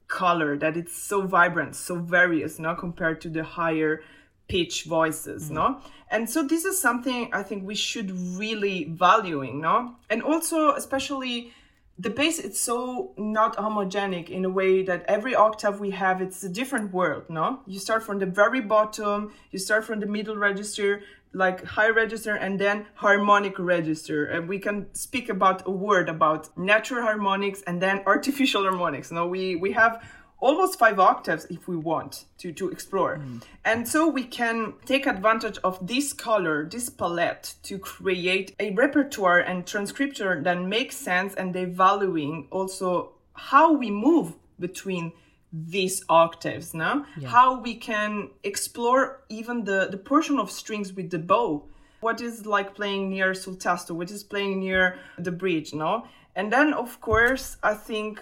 color 0.08 0.58
that 0.58 0.76
it's 0.76 0.96
so 0.96 1.22
vibrant, 1.22 1.76
so 1.76 1.96
various, 1.96 2.58
no, 2.58 2.74
compared 2.74 3.20
to 3.22 3.28
the 3.28 3.44
higher 3.44 4.02
pitch 4.48 4.84
voices, 4.84 5.48
mm. 5.48 5.54
no? 5.54 5.80
And 6.10 6.28
so 6.28 6.42
this 6.42 6.64
is 6.64 6.80
something 6.80 7.32
I 7.32 7.42
think 7.44 7.64
we 7.64 7.76
should 7.76 8.10
really 8.10 8.84
valuing, 8.84 9.60
no? 9.60 9.94
And 10.10 10.22
also 10.22 10.74
especially 10.74 11.52
the 12.00 12.10
bass 12.10 12.38
it's 12.38 12.58
so 12.58 13.12
not 13.18 13.56
homogenic 13.56 14.30
in 14.30 14.44
a 14.44 14.48
way 14.60 14.82
that 14.82 15.04
every 15.06 15.34
octave 15.34 15.80
we 15.80 15.90
have 15.90 16.22
it's 16.22 16.42
a 16.42 16.48
different 16.48 16.92
world 16.92 17.24
no? 17.28 17.60
You 17.66 17.78
start 17.78 18.02
from 18.02 18.18
the 18.18 18.26
very 18.26 18.60
bottom 18.60 19.32
you 19.50 19.58
start 19.58 19.84
from 19.84 20.00
the 20.00 20.06
middle 20.06 20.36
register 20.36 21.02
like 21.32 21.64
high 21.64 21.88
register 21.88 22.34
and 22.34 22.58
then 22.58 22.86
harmonic 22.94 23.56
register. 23.58 24.24
And 24.24 24.48
we 24.48 24.58
can 24.58 24.92
speak 24.94 25.28
about 25.28 25.66
a 25.66 25.70
word 25.70 26.08
about 26.08 26.56
natural 26.58 27.02
harmonics 27.02 27.62
and 27.66 27.80
then 27.80 28.02
artificial 28.06 28.62
harmonics 28.62 29.12
no? 29.12 29.26
We 29.26 29.56
we 29.56 29.72
have 29.72 30.02
almost 30.40 30.78
five 30.78 30.98
octaves 30.98 31.46
if 31.50 31.68
we 31.68 31.76
want 31.76 32.24
to, 32.38 32.52
to 32.52 32.70
explore. 32.70 33.16
Hmm. 33.16 33.38
And 33.64 33.86
so 33.86 34.08
we 34.08 34.24
can 34.24 34.74
take 34.86 35.06
advantage 35.06 35.58
of 35.62 35.86
this 35.86 36.12
color, 36.12 36.66
this 36.68 36.88
palette 36.88 37.54
to 37.64 37.78
create 37.78 38.54
a 38.58 38.72
repertoire 38.72 39.38
and 39.38 39.66
transcription 39.66 40.42
that 40.42 40.60
makes 40.60 40.96
sense 40.96 41.34
and 41.34 41.54
they 41.54 41.66
valuing 41.66 42.48
also 42.50 43.12
how 43.34 43.72
we 43.72 43.90
move 43.90 44.34
between 44.58 45.12
these 45.52 46.04
octaves 46.08 46.74
now 46.74 47.04
how 47.26 47.60
we 47.60 47.74
can 47.74 48.30
explore 48.44 49.24
even 49.28 49.64
the 49.64 49.88
the 49.90 49.96
portion 49.96 50.38
of 50.38 50.50
strings 50.50 50.92
with 50.92 51.10
the 51.10 51.18
bow. 51.18 51.64
What 52.00 52.20
is 52.20 52.46
like 52.46 52.74
playing 52.74 53.10
near 53.10 53.34
sul 53.34 53.56
tasto 53.56 53.94
what 53.94 54.10
is 54.10 54.22
playing 54.22 54.60
near 54.60 54.98
the 55.18 55.32
bridge 55.32 55.74
no? 55.74 56.06
And 56.36 56.52
then 56.52 56.72
of 56.72 57.00
course 57.00 57.56
i 57.62 57.74
think 57.74 58.20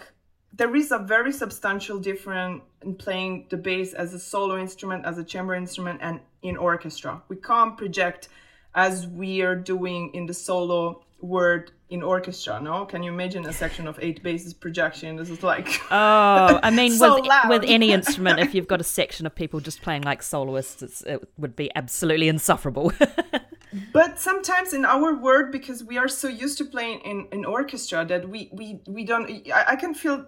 there 0.52 0.74
is 0.74 0.90
a 0.90 0.98
very 0.98 1.32
substantial 1.32 1.98
difference 1.98 2.62
in 2.82 2.94
playing 2.94 3.46
the 3.50 3.56
bass 3.56 3.92
as 3.92 4.14
a 4.14 4.18
solo 4.18 4.58
instrument, 4.58 5.04
as 5.04 5.18
a 5.18 5.24
chamber 5.24 5.54
instrument, 5.54 6.00
and 6.02 6.20
in 6.42 6.56
orchestra. 6.56 7.22
We 7.28 7.36
can't 7.36 7.76
project 7.76 8.28
as 8.74 9.06
we 9.06 9.42
are 9.42 9.56
doing 9.56 10.14
in 10.14 10.26
the 10.26 10.34
solo 10.34 11.02
word 11.20 11.72
in 11.90 12.02
orchestra. 12.02 12.60
No, 12.60 12.84
can 12.84 13.02
you 13.02 13.10
imagine 13.10 13.46
a 13.46 13.52
section 13.52 13.88
of 13.88 13.98
eight 14.00 14.22
basses 14.22 14.54
projection? 14.54 15.16
This 15.16 15.30
is 15.30 15.42
like 15.42 15.68
Oh, 15.90 16.60
I 16.62 16.70
mean, 16.70 16.92
So 16.98 17.16
with 17.16 17.26
loud. 17.26 17.48
with 17.48 17.64
any 17.66 17.92
instrument, 17.98 18.40
if 18.40 18.54
you've 18.54 18.68
got 18.68 18.80
a 18.80 18.84
section 18.84 19.26
of 19.26 19.34
people 19.34 19.60
just 19.60 19.82
playing 19.82 20.02
like 20.02 20.22
soloists, 20.22 20.82
it's, 20.82 21.02
it 21.02 21.28
would 21.38 21.56
be 21.56 21.70
absolutely 21.74 22.28
insufferable. 22.28 22.92
but 23.92 24.18
sometimes 24.18 24.72
in 24.72 24.84
our 24.84 25.14
world 25.14 25.50
because 25.50 25.82
we 25.84 25.98
are 25.98 26.08
so 26.08 26.28
used 26.28 26.58
to 26.58 26.64
playing 26.64 27.00
in 27.00 27.26
an 27.32 27.44
orchestra 27.44 28.04
that 28.04 28.28
we 28.28 28.48
we 28.52 28.80
we 28.86 29.04
don't 29.04 29.30
I, 29.52 29.64
I 29.68 29.76
can 29.76 29.94
feel 29.94 30.26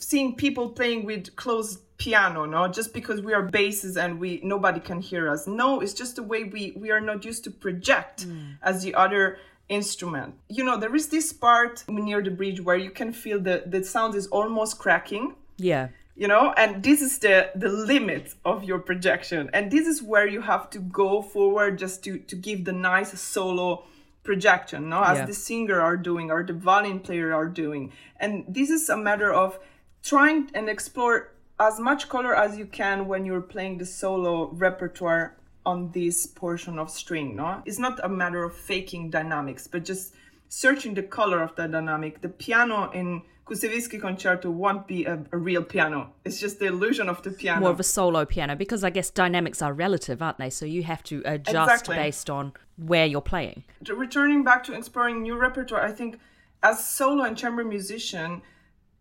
seeing 0.00 0.34
people 0.34 0.70
playing 0.70 1.04
with 1.04 1.36
closed 1.36 1.80
piano 1.98 2.46
no? 2.46 2.66
Just 2.66 2.92
because 2.92 3.20
we 3.20 3.32
are 3.34 3.42
basses 3.42 3.96
and 3.96 4.18
we 4.18 4.40
nobody 4.42 4.80
can 4.80 5.00
hear 5.00 5.30
us. 5.30 5.46
No 5.46 5.80
it's 5.80 5.92
just 5.92 6.16
the 6.16 6.22
way 6.22 6.44
we 6.44 6.72
we 6.74 6.90
are 6.90 7.00
not 7.00 7.24
used 7.24 7.44
to 7.44 7.50
project 7.50 8.26
mm. 8.26 8.56
as 8.62 8.82
the 8.82 8.94
other 8.94 9.38
instrument. 9.68 10.34
You 10.48 10.64
know 10.64 10.78
there 10.78 10.94
is 10.96 11.08
this 11.08 11.32
part 11.32 11.84
near 11.88 12.22
the 12.22 12.30
bridge 12.30 12.60
where 12.60 12.76
you 12.76 12.90
can 12.90 13.12
feel 13.12 13.38
the 13.38 13.62
the 13.66 13.84
sound 13.84 14.14
is 14.14 14.26
almost 14.28 14.78
cracking. 14.78 15.34
Yeah. 15.58 15.88
You 16.16 16.28
know 16.28 16.52
and 16.56 16.82
this 16.82 17.02
is 17.02 17.18
the 17.18 17.50
the 17.54 17.68
limit 17.68 18.34
of 18.44 18.64
your 18.64 18.78
projection. 18.78 19.50
And 19.52 19.70
this 19.70 19.86
is 19.86 20.02
where 20.02 20.26
you 20.26 20.40
have 20.40 20.70
to 20.70 20.78
go 20.78 21.22
forward 21.22 21.78
just 21.78 22.02
to 22.04 22.18
to 22.18 22.34
give 22.34 22.64
the 22.64 22.72
nice 22.72 23.18
solo 23.20 23.84
projection 24.22 24.88
no? 24.88 25.02
As 25.02 25.18
yeah. 25.18 25.26
the 25.26 25.34
singer 25.34 25.80
are 25.80 25.96
doing 25.96 26.30
or 26.30 26.42
the 26.42 26.52
violin 26.54 27.00
player 27.00 27.34
are 27.34 27.48
doing. 27.48 27.92
And 28.18 28.44
this 28.48 28.70
is 28.70 28.88
a 28.88 28.96
matter 28.96 29.32
of 29.32 29.58
trying 30.02 30.50
and 30.54 30.68
explore 30.68 31.32
as 31.58 31.78
much 31.78 32.08
color 32.08 32.34
as 32.34 32.56
you 32.56 32.66
can 32.66 33.06
when 33.06 33.24
you're 33.24 33.40
playing 33.40 33.78
the 33.78 33.86
solo 33.86 34.48
repertoire 34.52 35.36
on 35.66 35.90
this 35.92 36.26
portion 36.26 36.78
of 36.78 36.90
string 36.90 37.36
no 37.36 37.62
it's 37.66 37.78
not 37.78 38.02
a 38.02 38.08
matter 38.08 38.42
of 38.42 38.56
faking 38.56 39.10
dynamics 39.10 39.66
but 39.66 39.84
just 39.84 40.14
searching 40.48 40.94
the 40.94 41.02
color 41.02 41.42
of 41.42 41.54
the 41.56 41.66
dynamic 41.68 42.20
the 42.22 42.28
piano 42.28 42.90
in 42.92 43.22
Koussevitzky 43.50 44.00
concerto 44.00 44.48
won't 44.48 44.86
be 44.86 45.04
a, 45.06 45.18
a, 45.32 45.36
real 45.36 45.64
piano. 45.64 46.12
It's 46.24 46.38
just 46.38 46.60
the 46.60 46.66
illusion 46.66 47.08
of 47.08 47.20
the 47.22 47.32
piano. 47.32 47.62
More 47.62 47.70
of 47.70 47.80
a 47.80 47.84
solo 47.84 48.24
piano 48.24 48.54
because 48.54 48.84
I 48.84 48.90
guess 48.90 49.10
dynamics 49.10 49.60
are 49.60 49.72
relative, 49.72 50.22
aren't 50.22 50.38
they? 50.38 50.50
So 50.50 50.64
you 50.64 50.84
have 50.84 51.02
to 51.04 51.20
adjust 51.24 51.72
exactly. 51.72 51.96
based 51.96 52.30
on 52.30 52.52
where 52.76 53.06
you're 53.06 53.20
playing. 53.20 53.64
Returning 53.92 54.44
back 54.44 54.62
to 54.64 54.72
exploring 54.72 55.22
new 55.22 55.36
repertoire, 55.36 55.84
I 55.84 55.90
think 55.90 56.20
as 56.62 56.86
solo 56.86 57.24
and 57.24 57.36
chamber 57.36 57.64
musician, 57.64 58.42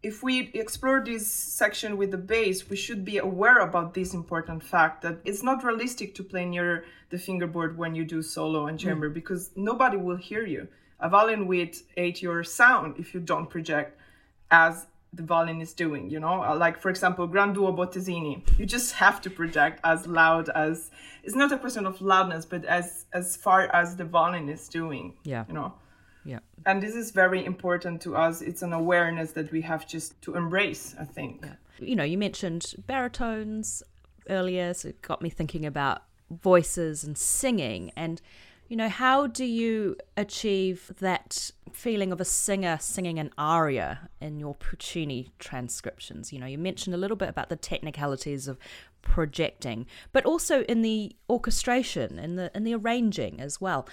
if 0.01 0.23
we 0.23 0.49
explore 0.53 1.03
this 1.03 1.29
section 1.29 1.97
with 1.97 2.11
the 2.11 2.17
bass, 2.17 2.69
we 2.69 2.77
should 2.77 3.03
be 3.03 3.17
aware 3.17 3.59
about 3.59 3.93
this 3.93 4.13
important 4.13 4.63
fact 4.63 5.01
that 5.01 5.19
it's 5.25 5.43
not 5.43 5.63
realistic 5.63 6.15
to 6.15 6.23
play 6.23 6.45
near 6.45 6.85
the 7.09 7.17
fingerboard 7.17 7.77
when 7.77 7.95
you 7.95 8.05
do 8.05 8.21
solo 8.21 8.67
and 8.67 8.79
chamber 8.79 9.09
mm. 9.09 9.13
because 9.13 9.51
nobody 9.55 9.97
will 9.97 10.15
hear 10.15 10.45
you. 10.45 10.67
A 11.01 11.09
violin 11.09 11.47
with 11.47 11.83
eight 11.97 12.21
your 12.21 12.43
sound 12.43 12.95
if 12.97 13.13
you 13.13 13.19
don't 13.19 13.49
project 13.49 13.97
as 14.51 14.87
the 15.13 15.23
violin 15.23 15.59
is 15.59 15.73
doing 15.73 16.09
you 16.09 16.19
know 16.19 16.43
uh, 16.43 16.55
like 16.55 16.77
for 16.77 16.89
example 16.89 17.25
Grand 17.25 17.55
Duo 17.55 17.71
Bottesini 17.71 18.43
you 18.59 18.65
just 18.65 18.93
have 18.93 19.21
to 19.21 19.29
project 19.29 19.79
as 19.83 20.05
loud 20.05 20.49
as 20.49 20.91
it's 21.23 21.35
not 21.35 21.51
a 21.51 21.57
question 21.57 21.85
of 21.87 21.99
loudness 21.99 22.45
but 22.45 22.63
as 22.65 23.05
as 23.11 23.35
far 23.35 23.73
as 23.73 23.95
the 23.95 24.05
violin 24.05 24.49
is 24.49 24.67
doing 24.67 25.15
yeah 25.23 25.45
you 25.47 25.53
know 25.53 25.73
yeah 26.25 26.39
and 26.65 26.81
this 26.83 26.95
is 26.95 27.11
very 27.11 27.43
important 27.45 28.01
to 28.01 28.15
us 28.15 28.41
it's 28.41 28.61
an 28.61 28.73
awareness 28.73 29.31
that 29.31 29.51
we 29.51 29.61
have 29.61 29.87
just 29.87 30.19
to 30.21 30.35
embrace 30.35 30.95
i 30.99 31.03
think 31.03 31.41
yeah. 31.43 31.53
you 31.79 31.95
know 31.95 32.03
you 32.03 32.17
mentioned 32.17 32.73
baritones 32.87 33.83
earlier 34.29 34.73
so 34.73 34.89
it 34.89 35.01
got 35.01 35.21
me 35.21 35.29
thinking 35.29 35.65
about 35.65 36.03
voices 36.29 37.03
and 37.03 37.17
singing 37.17 37.91
and 37.95 38.21
you 38.69 38.75
know, 38.75 38.87
how 38.87 39.25
do 39.25 39.45
you 39.45 39.97
achieve 40.15 40.91
that 40.99 41.49
feeling 41.73 42.11
of 42.11 42.21
a 42.21 42.25
singer 42.25 42.77
singing 42.79 43.17
an 43.17 43.31
aria 43.35 44.09
in 44.21 44.39
your 44.39 44.53
Puccini 44.53 45.33
transcriptions? 45.39 46.31
You 46.31 46.39
know, 46.39 46.45
you 46.45 46.59
mentioned 46.59 46.93
a 46.93 46.97
little 46.97 47.17
bit 47.17 47.29
about 47.29 47.49
the 47.49 47.55
technicalities 47.55 48.47
of 48.47 48.59
projecting, 49.01 49.87
but 50.11 50.23
also 50.23 50.61
in 50.63 50.83
the 50.83 51.15
orchestration 51.27 52.19
and 52.19 52.37
the 52.37 52.51
in 52.53 52.63
the 52.63 52.75
arranging 52.75 53.41
as 53.41 53.59
well. 53.59 53.87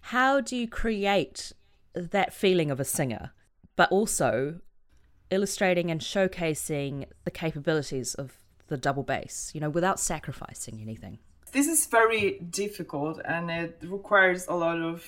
How 0.00 0.40
do 0.40 0.56
you 0.56 0.66
create 0.66 1.52
that 1.94 2.32
feeling 2.32 2.70
of 2.70 2.80
a 2.80 2.84
singer, 2.84 3.32
but 3.76 3.90
also 3.90 4.60
illustrating 5.30 5.90
and 5.90 6.00
showcasing 6.00 7.06
the 7.24 7.30
capabilities 7.30 8.14
of 8.14 8.38
the 8.68 8.76
double 8.76 9.02
bass, 9.02 9.50
you 9.54 9.60
know, 9.60 9.70
without 9.70 9.98
sacrificing 9.98 10.80
anything? 10.80 11.18
This 11.52 11.66
is 11.66 11.86
very 11.86 12.38
difficult 12.50 13.20
and 13.24 13.50
it 13.50 13.78
requires 13.86 14.46
a 14.48 14.54
lot 14.54 14.78
of 14.78 15.04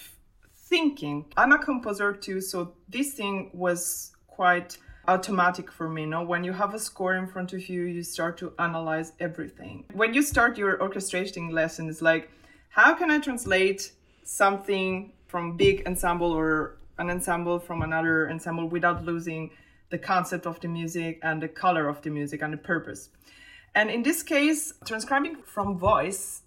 thinking. 0.54 1.26
I'm 1.36 1.52
a 1.52 1.58
composer 1.58 2.12
too, 2.12 2.40
so 2.40 2.74
this 2.88 3.14
thing 3.14 3.50
was 3.52 4.12
quite 4.26 4.78
automatic 5.08 5.70
for 5.70 5.88
me. 5.88 6.06
No, 6.06 6.22
when 6.22 6.44
you 6.44 6.52
have 6.52 6.72
a 6.74 6.78
score 6.78 7.14
in 7.16 7.26
front 7.26 7.52
of 7.52 7.68
you, 7.68 7.82
you 7.82 8.02
start 8.02 8.38
to 8.38 8.52
analyze 8.58 9.12
everything. 9.20 9.84
When 9.92 10.14
you 10.14 10.22
start 10.22 10.56
your 10.56 10.78
orchestrating 10.78 11.52
lesson, 11.52 11.88
it's 11.88 12.00
like, 12.00 12.30
how 12.68 12.94
can 12.94 13.10
I 13.10 13.18
translate 13.18 13.92
something 14.24 15.12
from 15.30 15.56
big 15.56 15.86
ensemble 15.86 16.32
or 16.32 16.76
an 16.98 17.08
ensemble 17.08 17.58
from 17.58 17.82
another 17.82 18.28
ensemble 18.30 18.68
without 18.68 19.04
losing 19.04 19.50
the 19.90 19.98
concept 19.98 20.46
of 20.46 20.60
the 20.60 20.68
music 20.68 21.20
and 21.22 21.42
the 21.42 21.48
color 21.48 21.88
of 21.88 22.02
the 22.02 22.10
music 22.10 22.42
and 22.42 22.52
the 22.52 22.58
purpose? 22.58 23.10
And 23.74 23.88
in 23.90 24.02
this 24.02 24.22
case, 24.22 24.74
transcribing 24.84 25.36
from 25.44 25.78
voice, 25.78 26.42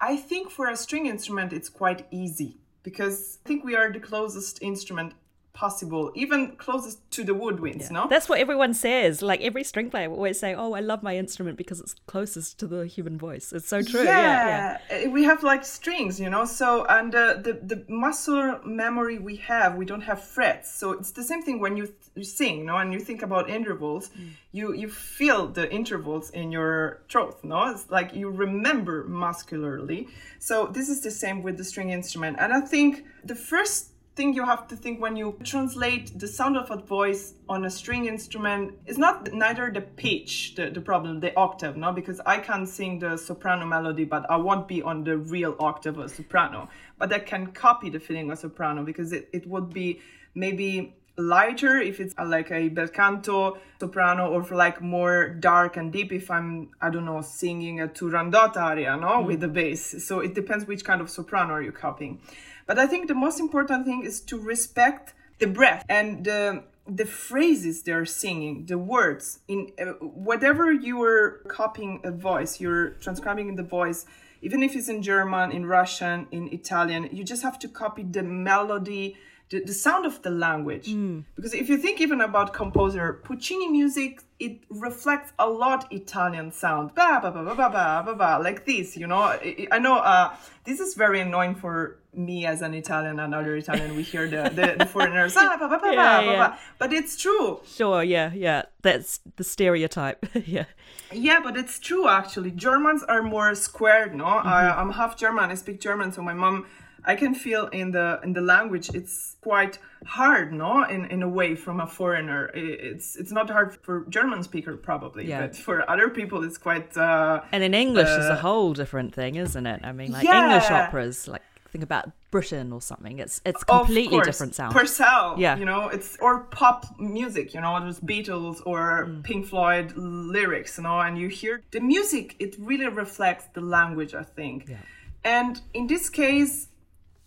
I 0.00 0.16
think 0.16 0.50
for 0.50 0.68
a 0.68 0.76
string 0.76 1.06
instrument, 1.06 1.52
it's 1.52 1.68
quite 1.68 2.06
easy 2.12 2.58
because 2.84 3.38
I 3.44 3.48
think 3.48 3.64
we 3.64 3.74
are 3.74 3.92
the 3.92 3.98
closest 3.98 4.62
instrument 4.62 5.14
possible, 5.52 6.12
even 6.14 6.52
closest 6.56 6.98
to 7.10 7.24
the 7.24 7.32
woodwinds, 7.32 7.82
yeah. 7.82 8.00
no? 8.00 8.06
That's 8.08 8.28
what 8.28 8.38
everyone 8.38 8.74
says. 8.74 9.22
Like 9.22 9.40
every 9.40 9.64
string 9.64 9.90
player 9.90 10.08
will 10.08 10.16
always 10.16 10.38
say, 10.38 10.54
Oh, 10.54 10.72
I 10.74 10.80
love 10.80 11.02
my 11.02 11.16
instrument 11.16 11.58
because 11.58 11.80
it's 11.80 11.94
closest 12.06 12.58
to 12.60 12.66
the 12.66 12.86
human 12.86 13.18
voice. 13.18 13.52
It's 13.52 13.68
so 13.68 13.82
true. 13.82 14.04
Yeah, 14.04 14.78
yeah. 14.90 14.98
yeah. 15.02 15.08
We 15.08 15.24
have 15.24 15.42
like 15.42 15.64
strings, 15.64 16.20
you 16.20 16.30
know, 16.30 16.44
so 16.44 16.84
and 16.86 17.14
uh, 17.14 17.34
the, 17.34 17.54
the 17.54 17.84
muscle 17.88 18.60
memory 18.64 19.18
we 19.18 19.36
have, 19.36 19.74
we 19.74 19.84
don't 19.84 20.02
have 20.02 20.22
frets. 20.22 20.72
So 20.72 20.92
it's 20.92 21.10
the 21.10 21.24
same 21.24 21.42
thing 21.42 21.58
when 21.58 21.76
you, 21.76 21.86
th- 21.86 21.96
you 22.14 22.24
sing, 22.24 22.64
no, 22.66 22.76
and 22.76 22.92
you 22.92 23.00
think 23.00 23.22
about 23.22 23.50
intervals, 23.50 24.10
mm. 24.10 24.30
you 24.52 24.74
you 24.74 24.88
feel 24.88 25.48
the 25.48 25.70
intervals 25.72 26.30
in 26.30 26.52
your 26.52 27.02
throat, 27.08 27.38
no? 27.42 27.70
It's 27.70 27.90
like 27.90 28.14
you 28.14 28.30
remember 28.30 29.04
muscularly. 29.08 30.08
So 30.38 30.66
this 30.66 30.88
is 30.88 31.00
the 31.00 31.10
same 31.10 31.42
with 31.42 31.56
the 31.56 31.64
string 31.64 31.90
instrument. 31.90 32.36
And 32.38 32.52
I 32.52 32.60
think 32.60 33.04
the 33.24 33.34
first 33.34 33.90
thing 34.18 34.34
you 34.34 34.44
have 34.44 34.66
to 34.66 34.74
think 34.74 35.00
when 35.00 35.14
you 35.16 35.38
translate 35.44 36.18
the 36.18 36.26
sound 36.26 36.56
of 36.56 36.72
a 36.72 36.76
voice 36.76 37.34
on 37.48 37.64
a 37.64 37.70
string 37.70 38.06
instrument 38.06 38.74
is 38.84 38.98
not 38.98 39.32
neither 39.32 39.70
the 39.72 39.80
pitch 39.80 40.56
the, 40.56 40.70
the 40.70 40.80
problem 40.80 41.20
the 41.20 41.32
octave 41.36 41.76
no? 41.76 41.92
Because 41.92 42.20
i 42.34 42.36
can 42.48 42.66
sing 42.66 42.98
the 42.98 43.16
soprano 43.16 43.64
melody 43.64 44.04
but 44.04 44.28
i 44.28 44.36
won't 44.36 44.66
be 44.66 44.82
on 44.82 45.04
the 45.04 45.16
real 45.16 45.54
octave 45.60 45.96
of 45.98 46.10
soprano. 46.10 46.68
But 46.98 47.12
i 47.12 47.20
can 47.20 47.42
copy 47.64 47.88
the 47.90 48.00
feeling 48.00 48.28
of 48.32 48.38
soprano 48.40 48.82
because 48.90 49.12
it, 49.12 49.28
it 49.32 49.46
would 49.46 49.72
be 49.72 50.00
maybe 50.34 50.70
lighter 51.16 51.74
if 51.90 52.00
it's 52.00 52.14
like 52.34 52.50
a 52.50 52.68
bel 52.76 52.88
canto 52.88 53.58
soprano 53.78 54.24
or 54.34 54.42
like 54.64 54.80
more 54.80 55.28
dark 55.28 55.76
and 55.76 55.92
deep 55.92 56.10
if 56.12 56.30
i'm 56.36 56.70
i 56.80 56.88
don't 56.90 57.04
know 57.04 57.20
singing 57.20 57.80
a 57.80 57.88
turandot 57.88 58.56
aria 58.56 58.96
no? 58.96 59.12
Mm. 59.12 59.26
with 59.28 59.40
the 59.40 59.52
bass. 59.58 59.82
So 60.06 60.20
it 60.26 60.34
depends 60.34 60.66
which 60.66 60.84
kind 60.84 61.00
of 61.00 61.08
soprano 61.08 61.52
are 61.54 61.62
you 61.62 61.72
copying 61.86 62.20
but 62.68 62.78
I 62.78 62.86
think 62.86 63.08
the 63.08 63.14
most 63.26 63.40
important 63.40 63.86
thing 63.86 64.04
is 64.04 64.20
to 64.30 64.38
respect 64.38 65.14
the 65.40 65.48
breath 65.48 65.84
and 65.88 66.24
the 66.24 66.62
the 66.88 67.04
phrases 67.04 67.82
they're 67.82 68.06
singing, 68.06 68.64
the 68.66 68.78
words 68.78 69.40
in 69.46 69.70
uh, 69.78 69.92
whatever 70.28 70.72
you 70.72 71.02
are 71.02 71.42
copying 71.48 72.00
a 72.02 72.10
voice, 72.10 72.60
you're 72.60 72.90
transcribing 73.04 73.48
in 73.48 73.56
the 73.56 73.62
voice, 73.62 74.06
even 74.40 74.62
if 74.62 74.74
it's 74.74 74.88
in 74.88 75.02
German, 75.02 75.52
in 75.52 75.66
Russian, 75.66 76.26
in 76.30 76.48
Italian, 76.52 77.08
you 77.12 77.24
just 77.24 77.42
have 77.42 77.58
to 77.58 77.68
copy 77.68 78.04
the 78.04 78.22
melody, 78.22 79.16
the, 79.50 79.62
the 79.62 79.74
sound 79.74 80.06
of 80.06 80.22
the 80.22 80.30
language. 80.30 80.88
Mm. 80.88 81.24
Because 81.36 81.52
if 81.52 81.68
you 81.68 81.76
think 81.76 82.00
even 82.00 82.22
about 82.22 82.54
composer, 82.54 83.20
Puccini 83.24 83.68
music, 83.68 84.22
it 84.38 84.60
reflects 84.70 85.32
a 85.38 85.48
lot 85.48 85.92
Italian 85.92 86.52
sound, 86.52 86.94
ba 86.94 87.18
ba 87.20 87.30
ba 87.30 87.44
ba 87.44 87.54
ba 87.54 87.68
ba 87.68 88.02
ba, 88.06 88.14
ba 88.14 88.42
like 88.42 88.64
this. 88.64 88.96
You 88.96 89.08
know, 89.08 89.18
I, 89.18 89.66
I 89.70 89.78
know 89.78 89.98
uh, 89.98 90.34
this 90.64 90.80
is 90.80 90.94
very 90.94 91.20
annoying 91.20 91.54
for 91.54 91.98
me 92.18 92.44
as 92.44 92.62
an 92.62 92.74
Italian 92.74 93.18
and 93.20 93.34
other 93.34 93.56
Italian. 93.56 93.96
We 93.96 94.02
hear 94.02 94.28
the 94.28 94.50
the, 94.50 94.76
the 94.78 94.86
foreigners, 94.86 95.34
ah, 95.36 95.56
ba, 95.60 95.68
ba, 95.68 95.78
ba, 95.80 95.92
yeah, 95.92 96.20
yeah. 96.20 96.56
but 96.78 96.92
it's 96.92 97.16
true. 97.16 97.60
Sure, 97.66 98.02
yeah, 98.02 98.32
yeah, 98.34 98.62
that's 98.82 99.20
the 99.36 99.44
stereotype. 99.44 100.26
yeah. 100.46 100.64
Yeah, 101.12 101.40
but 101.42 101.56
it's 101.56 101.78
true 101.78 102.08
actually. 102.08 102.50
Germans 102.50 103.02
are 103.04 103.22
more 103.22 103.54
squared, 103.54 104.14
no? 104.14 104.24
Mm-hmm. 104.24 104.48
I, 104.48 104.80
I'm 104.80 104.92
half 104.92 105.16
German. 105.16 105.50
I 105.50 105.54
speak 105.54 105.80
German, 105.80 106.12
so 106.12 106.20
my 106.22 106.34
mom 106.34 106.66
I 107.04 107.14
can 107.14 107.34
feel 107.34 107.68
in 107.68 107.92
the 107.92 108.20
in 108.22 108.32
the 108.32 108.40
language 108.40 108.90
it's 108.92 109.36
quite 109.40 109.78
hard, 110.04 110.52
no, 110.52 110.84
in, 110.84 111.06
in 111.06 111.22
a 111.22 111.28
way 111.28 111.54
from 111.54 111.80
a 111.80 111.86
foreigner. 111.86 112.50
It's 112.54 113.16
it's 113.16 113.32
not 113.32 113.48
hard 113.48 113.74
for 113.82 114.04
German 114.08 114.42
speaker 114.42 114.76
probably, 114.76 115.26
yeah. 115.26 115.40
but 115.40 115.56
for 115.56 115.88
other 115.88 116.10
people 116.10 116.42
it's 116.44 116.58
quite. 116.58 116.96
Uh, 116.96 117.40
and 117.52 117.62
in 117.62 117.72
English 117.72 118.08
uh, 118.08 118.20
is 118.20 118.26
a 118.26 118.36
whole 118.36 118.74
different 118.74 119.14
thing, 119.14 119.36
isn't 119.36 119.66
it? 119.66 119.80
I 119.84 119.92
mean, 119.92 120.12
like 120.12 120.24
yeah. 120.24 120.44
English 120.44 120.70
operas, 120.70 121.28
like 121.28 121.42
think 121.70 121.84
about 121.84 122.10
Britten 122.30 122.72
or 122.72 122.80
something. 122.80 123.18
It's 123.18 123.40
it's 123.44 123.64
completely 123.64 124.20
different 124.20 124.54
sound. 124.54 124.74
Purcell, 124.74 125.36
yeah, 125.38 125.56
you 125.56 125.64
know, 125.64 125.88
it's 125.88 126.16
or 126.20 126.44
pop 126.44 126.98
music, 126.98 127.54
you 127.54 127.60
know, 127.60 127.78
there's 127.80 128.00
Beatles 128.00 128.60
or 128.66 129.06
mm. 129.06 129.22
Pink 129.24 129.46
Floyd 129.46 129.92
lyrics, 129.96 130.78
you 130.78 130.84
know, 130.84 131.00
and 131.00 131.18
you 131.18 131.28
hear 131.28 131.62
the 131.70 131.80
music. 131.80 132.36
It 132.38 132.56
really 132.58 132.88
reflects 132.88 133.46
the 133.54 133.60
language, 133.60 134.14
I 134.14 134.24
think. 134.24 134.68
Yeah. 134.68 134.76
And 135.24 135.60
in 135.74 135.86
this 135.86 136.08
case, 136.08 136.68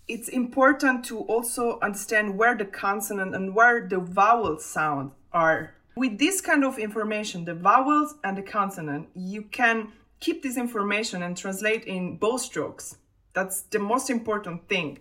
it's 0.08 0.30
important 0.30 1.06
to 1.06 1.20
also 1.20 1.80
understand 1.82 2.38
where 2.38 2.56
the 2.56 2.66
consonant 2.66 3.36
and 3.36 3.56
where 3.56 3.88
the 3.88 4.00
vowel 4.00 4.58
sound 4.60 5.12
are. 5.32 5.74
With 5.96 6.20
this 6.20 6.42
kind 6.42 6.64
of 6.64 6.80
information, 6.80 7.46
the 7.46 7.54
vowels 7.54 8.16
and 8.24 8.38
the 8.38 8.42
consonant, 8.42 9.10
you 9.14 9.44
can 9.44 9.92
keep 10.20 10.42
this 10.42 10.58
information 10.58 11.22
and 11.24 11.36
translate 11.36 11.86
in 11.86 12.18
bow 12.18 12.38
strokes. 12.38 12.98
That's 13.34 13.62
the 13.62 13.80
most 13.80 14.10
important 14.10 14.68
thing. 14.68 15.00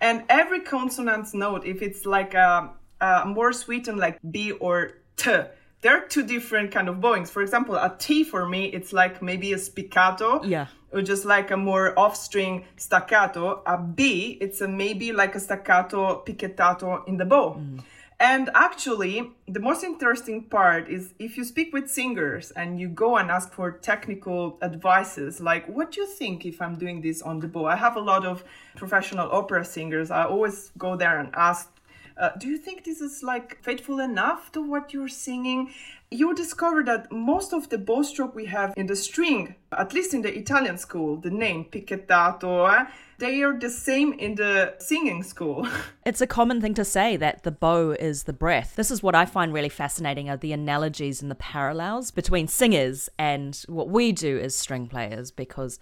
And 0.00 0.24
every 0.28 0.60
consonant 0.60 1.32
note, 1.34 1.64
if 1.64 1.82
it's 1.82 2.04
like 2.04 2.34
a, 2.34 2.70
a 3.00 3.24
more 3.26 3.52
sweetened 3.52 3.98
like 3.98 4.18
B 4.30 4.52
or 4.52 4.92
T, 5.16 5.30
there 5.80 5.96
are 5.96 6.06
two 6.06 6.26
different 6.26 6.72
kind 6.72 6.88
of 6.88 7.00
bowings. 7.00 7.30
For 7.30 7.42
example, 7.42 7.76
a 7.76 7.94
T 7.98 8.24
for 8.24 8.48
me, 8.48 8.66
it's 8.66 8.92
like 8.92 9.22
maybe 9.22 9.52
a 9.52 9.56
spiccato. 9.56 10.40
Yeah. 10.44 10.66
Or 10.92 11.02
just 11.02 11.24
like 11.24 11.50
a 11.50 11.56
more 11.56 11.98
off 11.98 12.16
string 12.16 12.64
staccato. 12.76 13.62
A 13.66 13.78
B, 13.78 14.38
it's 14.40 14.60
a 14.60 14.68
maybe 14.68 15.12
like 15.12 15.34
a 15.34 15.40
staccato 15.40 16.22
picchettato 16.24 17.06
in 17.06 17.16
the 17.16 17.24
bow. 17.24 17.54
Mm. 17.58 17.82
And 18.18 18.48
actually, 18.54 19.30
the 19.46 19.60
most 19.60 19.84
interesting 19.84 20.44
part 20.44 20.88
is 20.88 21.12
if 21.18 21.36
you 21.36 21.44
speak 21.44 21.74
with 21.74 21.90
singers 21.90 22.50
and 22.52 22.80
you 22.80 22.88
go 22.88 23.18
and 23.18 23.30
ask 23.30 23.52
for 23.52 23.70
technical 23.70 24.58
advices, 24.62 25.38
like, 25.38 25.66
what 25.66 25.92
do 25.92 26.00
you 26.00 26.06
think 26.06 26.46
if 26.46 26.62
I'm 26.62 26.76
doing 26.76 27.02
this 27.02 27.20
on 27.20 27.40
the 27.40 27.48
bow? 27.48 27.66
I 27.66 27.76
have 27.76 27.96
a 27.96 28.00
lot 28.00 28.24
of 28.24 28.42
professional 28.74 29.30
opera 29.30 29.66
singers. 29.66 30.10
I 30.10 30.24
always 30.24 30.72
go 30.78 30.96
there 30.96 31.18
and 31.18 31.28
ask, 31.34 31.70
uh, 32.18 32.30
do 32.38 32.48
you 32.48 32.56
think 32.56 32.84
this 32.84 33.00
is 33.00 33.22
like 33.22 33.62
faithful 33.62 34.00
enough 34.00 34.50
to 34.52 34.62
what 34.62 34.92
you're 34.94 35.08
singing? 35.08 35.70
You 36.10 36.34
discover 36.34 36.82
that 36.84 37.10
most 37.12 37.52
of 37.52 37.68
the 37.68 37.78
bow 37.78 38.02
stroke 38.02 38.34
we 38.34 38.46
have 38.46 38.72
in 38.76 38.86
the 38.86 38.96
string, 38.96 39.56
at 39.76 39.92
least 39.92 40.14
in 40.14 40.22
the 40.22 40.34
Italian 40.34 40.78
school, 40.78 41.16
the 41.16 41.30
name 41.30 41.66
picchettato, 41.70 42.72
eh, 42.72 42.86
they 43.18 43.42
are 43.42 43.58
the 43.58 43.68
same 43.68 44.12
in 44.14 44.36
the 44.36 44.74
singing 44.78 45.22
school. 45.22 45.68
it's 46.06 46.20
a 46.20 46.26
common 46.26 46.60
thing 46.60 46.74
to 46.74 46.84
say 46.84 47.16
that 47.16 47.42
the 47.42 47.50
bow 47.50 47.90
is 47.90 48.24
the 48.24 48.32
breath. 48.32 48.76
This 48.76 48.90
is 48.90 49.02
what 49.02 49.14
I 49.14 49.26
find 49.26 49.52
really 49.52 49.68
fascinating 49.68 50.30
are 50.30 50.36
the 50.36 50.52
analogies 50.52 51.20
and 51.20 51.30
the 51.30 51.34
parallels 51.34 52.10
between 52.10 52.48
singers 52.48 53.10
and 53.18 53.62
what 53.68 53.88
we 53.88 54.12
do 54.12 54.38
as 54.38 54.54
string 54.54 54.86
players 54.86 55.30
because 55.30 55.78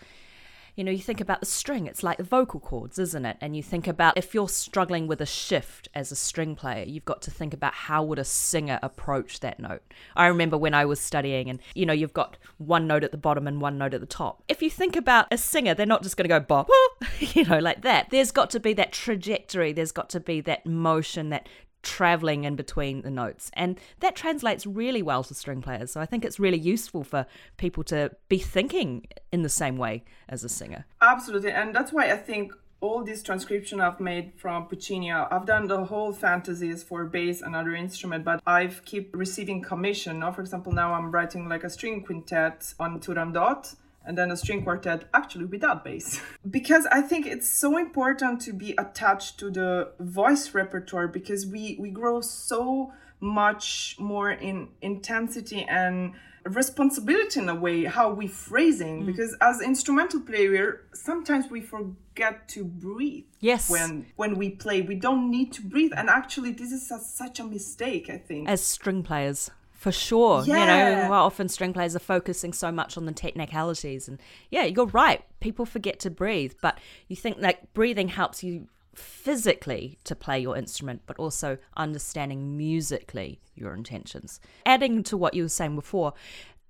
you 0.74 0.82
know, 0.82 0.90
you 0.90 0.98
think 0.98 1.20
about 1.20 1.40
the 1.40 1.46
string, 1.46 1.86
it's 1.86 2.02
like 2.02 2.18
the 2.18 2.24
vocal 2.24 2.58
cords, 2.58 2.98
isn't 2.98 3.24
it? 3.24 3.36
And 3.40 3.56
you 3.56 3.62
think 3.62 3.86
about 3.86 4.18
if 4.18 4.34
you're 4.34 4.48
struggling 4.48 5.06
with 5.06 5.20
a 5.20 5.26
shift 5.26 5.88
as 5.94 6.10
a 6.10 6.16
string 6.16 6.56
player, 6.56 6.84
you've 6.84 7.04
got 7.04 7.22
to 7.22 7.30
think 7.30 7.54
about 7.54 7.74
how 7.74 8.02
would 8.02 8.18
a 8.18 8.24
singer 8.24 8.80
approach 8.82 9.40
that 9.40 9.60
note. 9.60 9.82
I 10.16 10.26
remember 10.26 10.58
when 10.58 10.74
I 10.74 10.84
was 10.84 11.00
studying 11.00 11.48
and, 11.48 11.60
you 11.74 11.86
know, 11.86 11.92
you've 11.92 12.12
got 12.12 12.36
one 12.58 12.86
note 12.86 13.04
at 13.04 13.12
the 13.12 13.16
bottom 13.18 13.46
and 13.46 13.60
one 13.60 13.78
note 13.78 13.94
at 13.94 14.00
the 14.00 14.06
top. 14.06 14.42
If 14.48 14.62
you 14.62 14.70
think 14.70 14.96
about 14.96 15.26
a 15.30 15.38
singer, 15.38 15.74
they're 15.74 15.86
not 15.86 16.02
just 16.02 16.16
going 16.16 16.28
to 16.28 16.28
go 16.28 16.40
bop, 16.40 16.68
you 17.20 17.44
know, 17.44 17.60
like 17.60 17.82
that. 17.82 18.10
There's 18.10 18.32
got 18.32 18.50
to 18.50 18.60
be 18.60 18.72
that 18.74 18.92
trajectory, 18.92 19.72
there's 19.72 19.92
got 19.92 20.10
to 20.10 20.20
be 20.20 20.40
that 20.42 20.66
motion, 20.66 21.30
that 21.30 21.48
traveling 21.84 22.44
in 22.44 22.56
between 22.56 23.02
the 23.02 23.10
notes. 23.10 23.50
And 23.54 23.78
that 24.00 24.16
translates 24.16 24.66
really 24.66 25.02
well 25.02 25.22
to 25.24 25.34
string 25.34 25.62
players. 25.62 25.92
So 25.92 26.00
I 26.00 26.06
think 26.06 26.24
it's 26.24 26.40
really 26.40 26.58
useful 26.58 27.04
for 27.04 27.26
people 27.56 27.84
to 27.84 28.10
be 28.28 28.38
thinking 28.38 29.06
in 29.30 29.42
the 29.42 29.48
same 29.48 29.76
way 29.76 30.04
as 30.28 30.42
a 30.42 30.48
singer. 30.48 30.86
Absolutely. 31.00 31.52
And 31.52 31.74
that's 31.74 31.92
why 31.92 32.10
I 32.10 32.16
think 32.16 32.52
all 32.80 33.02
this 33.02 33.22
transcription 33.22 33.80
I've 33.80 34.00
made 34.00 34.32
from 34.36 34.66
Puccini, 34.66 35.10
I've 35.10 35.46
done 35.46 35.68
the 35.68 35.84
whole 35.84 36.12
fantasies 36.12 36.82
for 36.82 37.04
bass 37.04 37.40
and 37.40 37.56
other 37.56 37.74
instrument, 37.74 38.24
but 38.24 38.42
I've 38.46 38.84
keep 38.84 39.16
receiving 39.16 39.62
commission. 39.62 40.18
Now, 40.18 40.32
for 40.32 40.42
example, 40.42 40.72
now 40.72 40.92
I'm 40.92 41.10
writing 41.10 41.48
like 41.48 41.64
a 41.64 41.70
string 41.70 42.02
quintet 42.02 42.74
on 42.78 43.00
Turandot 43.00 43.74
and 44.04 44.16
then 44.18 44.30
a 44.30 44.37
string 44.37 44.62
quartet 44.62 45.04
actually 45.14 45.46
without 45.46 45.84
bass. 45.84 46.20
because 46.50 46.87
I 46.87 47.00
think 47.00 47.26
it's 47.26 47.49
so 47.49 47.78
important 47.78 48.40
to 48.42 48.52
be 48.52 48.75
attached 48.78 49.38
to 49.38 49.50
the 49.50 49.92
voice 49.99 50.54
repertoire 50.54 51.08
because 51.08 51.46
we, 51.46 51.76
we 51.80 51.90
grow 51.90 52.20
so 52.20 52.92
much 53.20 53.96
more 53.99 54.30
in 54.30 54.68
intensity 54.82 55.64
and 55.64 56.12
responsibility 56.44 57.40
in 57.40 57.49
a 57.49 57.54
way 57.54 57.84
how 57.84 58.12
we 58.12 58.26
phrasing 58.26 59.02
mm. 59.02 59.06
because 59.06 59.34
as 59.40 59.62
instrumental 59.62 60.20
player 60.20 60.83
sometimes 60.92 61.50
we 61.50 61.61
forget 61.61 62.46
to 62.48 62.64
breathe 62.64 63.24
yes 63.40 63.70
when 63.70 64.05
when 64.16 64.37
we 64.37 64.50
play 64.50 64.83
we 64.83 64.94
don't 64.94 65.31
need 65.31 65.50
to 65.52 65.62
breathe 65.62 65.90
and 65.96 66.11
actually 66.11 66.52
this 66.52 66.70
is 66.70 66.90
a, 66.90 66.98
such 66.98 67.40
a 67.40 67.44
mistake 67.44 68.11
i 68.11 68.18
think 68.18 68.46
as 68.46 68.62
string 68.62 69.02
players 69.02 69.50
for 69.85 69.92
sure. 69.92 70.42
Yeah. 70.47 71.03
You 71.03 71.09
know, 71.09 71.12
often 71.12 71.47
string 71.51 71.75
players 71.75 71.94
are 71.94 71.99
focusing 71.99 72.55
so 72.55 72.73
much 72.73 72.97
on 72.97 73.05
the 73.05 73.12
technicalities. 73.12 74.09
And 74.09 74.18
yeah, 74.51 74.64
you're 74.64 74.87
right. 74.87 75.23
People 75.40 75.66
forget 75.66 76.01
to 76.01 76.11
breathe, 76.11 76.55
but 76.62 76.81
you 77.09 77.16
think 77.16 77.37
like 77.38 77.75
breathing 77.75 78.09
helps 78.09 78.42
you 78.42 78.66
physically 78.94 79.99
to 80.05 80.16
play 80.16 80.40
your 80.40 80.57
instrument, 80.57 81.03
but 81.05 81.18
also 81.18 81.59
understanding 81.77 82.57
musically 82.57 83.42
your 83.55 83.75
intentions. 83.75 84.40
Adding 84.64 85.03
to 85.03 85.18
what 85.18 85.35
you 85.35 85.42
were 85.42 85.51
saying 85.51 85.75
before, 85.75 86.14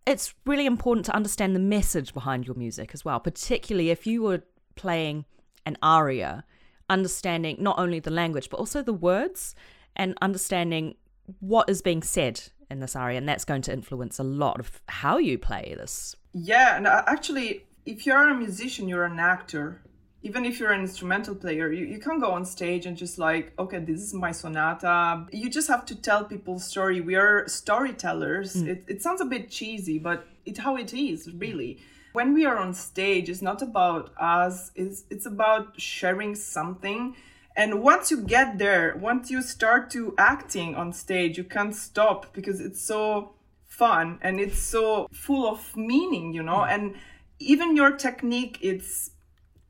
it's 0.09 0.35
really 0.45 0.67
important 0.67 1.07
to 1.07 1.15
understand 1.15 1.55
the 1.55 1.61
message 1.61 2.15
behind 2.15 2.49
your 2.49 2.57
music 2.57 2.91
as 2.95 3.05
well, 3.05 3.21
particularly 3.21 3.91
if 3.91 4.09
you 4.09 4.25
were 4.25 4.43
playing 4.75 5.25
an 5.65 5.77
aria, 5.85 6.43
understanding 6.91 7.59
not 7.61 7.79
only 7.79 8.01
the 8.01 8.11
language, 8.11 8.51
but 8.51 8.59
also 8.59 8.83
the 8.83 8.93
words 8.93 9.55
and 9.95 10.19
understanding 10.21 10.97
what 11.41 11.71
is 11.71 11.81
being 11.81 12.03
said 12.03 12.43
in 12.71 12.81
this 12.81 12.97
aria, 12.97 13.19
and 13.19 13.29
that's 13.29 13.45
going 13.45 13.63
to 13.63 13.73
influence 13.73 14.19
a 14.19 14.25
lot 14.25 14.61
of 14.61 14.81
how 14.89 15.19
you 15.19 15.39
play 15.39 15.75
this. 15.77 16.17
Yeah, 16.33 16.77
and 16.77 16.87
uh, 16.87 17.03
actually, 17.07 17.65
if 17.87 18.07
you're 18.07 18.29
a 18.29 18.35
musician, 18.35 18.89
you're 18.89 19.05
an 19.05 19.19
actor. 19.19 19.81
Even 20.23 20.47
if 20.47 20.59
you're 20.59 20.73
an 20.73 20.81
instrumental 20.81 21.35
player, 21.35 21.71
you, 21.71 21.85
you 21.85 21.99
can't 21.99 22.19
go 22.21 22.31
on 22.31 22.47
stage 22.47 22.87
and 22.87 22.97
just 22.97 23.19
like, 23.19 23.53
okay, 23.59 23.79
this 23.79 24.01
is 24.01 24.15
my 24.15 24.33
sonata. 24.33 25.27
You 25.31 25.51
just 25.51 25.69
have 25.69 25.85
to 25.87 25.95
tell 25.95 26.25
people 26.25 26.59
story. 26.59 27.03
We 27.03 27.15
are 27.15 27.47
storytellers. 27.47 28.55
Mm. 28.55 28.69
It, 28.69 28.85
it 28.89 29.03
sounds 29.03 29.21
a 29.21 29.27
bit 29.27 29.51
cheesy, 29.51 29.99
but 29.99 30.27
it's 30.47 30.61
how 30.61 30.77
it 30.77 30.95
is, 30.95 31.31
really. 31.35 31.79
When 32.15 32.33
we 32.33 32.47
are 32.47 32.57
on 32.57 32.73
stage, 32.73 33.29
it's 33.29 33.43
not 33.43 33.61
about 33.61 34.13
us, 34.19 34.71
it's, 34.75 35.05
it's 35.11 35.27
about 35.27 35.79
sharing 35.79 36.35
something 36.35 37.17
and 37.57 37.83
once 37.83 38.11
you 38.11 38.21
get 38.23 38.59
there 38.59 38.97
once 39.01 39.31
you 39.31 39.43
start 39.43 39.91
to 39.91 40.15
acting 40.19 40.75
on 40.75 40.93
stage 40.93 41.39
you 41.39 41.45
can't 41.45 41.75
stop 41.75 42.33
because 42.33 42.61
it's 42.61 42.81
so 42.81 43.35
fun 43.67 44.19
and 44.23 44.41
it's 44.41 44.59
so 44.59 45.09
full 45.13 45.49
of 45.49 45.77
meaning 45.77 46.33
you 46.33 46.43
know 46.43 46.65
and 46.65 46.95
even 47.39 47.77
your 47.77 47.97
technique 47.97 48.59
it's 48.61 49.11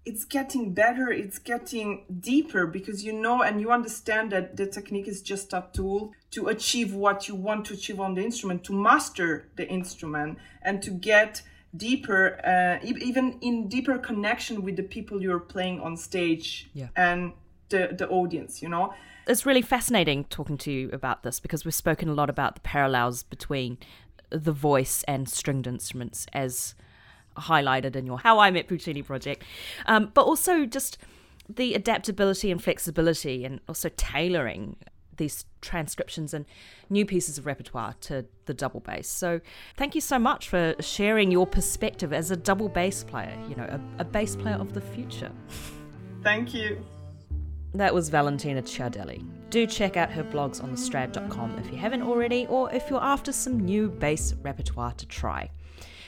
it's 0.05 0.25
getting 0.25 0.75
better 0.75 1.09
it's 1.09 1.39
getting 1.39 2.05
deeper 2.21 2.67
because 2.67 3.03
you 3.05 3.13
know 3.13 3.43
and 3.43 3.61
you 3.61 3.71
understand 3.71 4.31
that 4.31 4.57
the 4.57 4.67
technique 4.67 5.09
is 5.09 5.23
just 5.23 5.53
a 5.55 5.65
tool 5.73 6.13
to 6.31 6.49
achieve 6.49 6.93
what 6.93 7.27
you 7.29 7.35
want 7.35 7.65
to 7.65 7.73
achieve 7.73 7.99
on 7.99 8.15
the 8.15 8.23
instrument 8.23 8.63
to 8.63 8.73
master 8.73 9.49
the 9.57 9.67
instrument 9.69 10.39
and 10.61 10.83
to 10.83 10.91
get 10.91 11.41
deeper 11.75 12.39
uh, 12.47 12.85
even 12.85 13.39
in 13.41 13.67
deeper 13.69 13.99
connection 13.99 14.63
with 14.63 14.77
the 14.77 14.83
people 14.83 15.23
you're 15.23 15.41
playing 15.41 15.81
on 15.81 15.97
stage 15.97 16.69
yeah. 16.75 16.89
and 16.95 17.33
the, 17.75 17.95
the 17.95 18.09
audience, 18.09 18.63
you 18.63 18.69
know? 18.69 18.95
It's 19.27 19.45
really 19.45 19.63
fascinating 19.63 20.25
talking 20.25 20.59
to 20.59 20.71
you 20.71 20.91
about 20.93 21.23
this 21.23 21.41
because 21.41 21.65
we've 21.65 21.75
spoken 21.75 22.09
a 22.09 22.15
lot 22.15 22.31
about 22.31 22.55
the 22.55 22.61
parallels 22.61 23.23
between 23.23 23.79
the 24.31 24.53
voice 24.53 25.03
and 25.09 25.29
stringed 25.29 25.67
instruments 25.67 26.27
as 26.33 26.75
highlighted 27.37 27.97
in 27.97 28.07
your 28.07 28.19
How 28.19 28.39
I 28.39 28.51
Met 28.51 28.69
Puccini 28.69 29.03
project, 29.03 29.43
um, 29.87 30.13
but 30.15 30.23
also 30.23 30.67
just 30.67 30.99
the 31.49 31.75
adaptability 31.75 32.51
and 32.51 32.63
flexibility 32.63 33.45
and 33.45 33.61
also 33.69 33.91
tailoring 33.97 34.77
these 35.17 35.45
transcriptions 35.61 36.35
and 36.35 36.45
new 36.91 37.07
pieces 37.07 37.39
of 37.39 37.47
repertoire 37.47 37.95
to 38.01 38.25
the 38.47 38.55
double 38.55 38.81
bass. 38.81 39.09
So, 39.09 39.41
thank 39.77 39.95
you 39.95 40.01
so 40.01 40.19
much 40.19 40.49
for 40.49 40.75
sharing 40.81 41.31
your 41.31 41.47
perspective 41.47 42.13
as 42.13 42.31
a 42.31 42.37
double 42.37 42.69
bass 42.69 43.05
player, 43.05 43.37
you 43.49 43.57
know, 43.57 43.65
a, 43.65 43.81
a 44.01 44.05
bass 44.05 44.37
player 44.37 44.57
of 44.57 44.75
the 44.75 44.81
future. 44.81 45.31
Thank 46.23 46.55
you. 46.55 46.85
That 47.75 47.93
was 47.93 48.09
Valentina 48.09 48.63
Ciardelli. 48.63 49.25
Do 49.51 49.67
check 49.67 49.97
out 49.97 50.13
her 50.13 50.23
blogs 50.23 50.63
on 50.63 50.71
thestrad.com 50.71 51.59
if 51.59 51.73
you 51.73 51.77
haven't 51.77 52.03
already, 52.03 52.47
or 52.47 52.73
if 52.73 52.89
you're 52.89 53.03
after 53.03 53.33
some 53.33 53.59
new 53.59 53.91
bass 53.91 54.33
repertoire 54.43 54.93
to 54.93 55.07
try. 55.07 55.51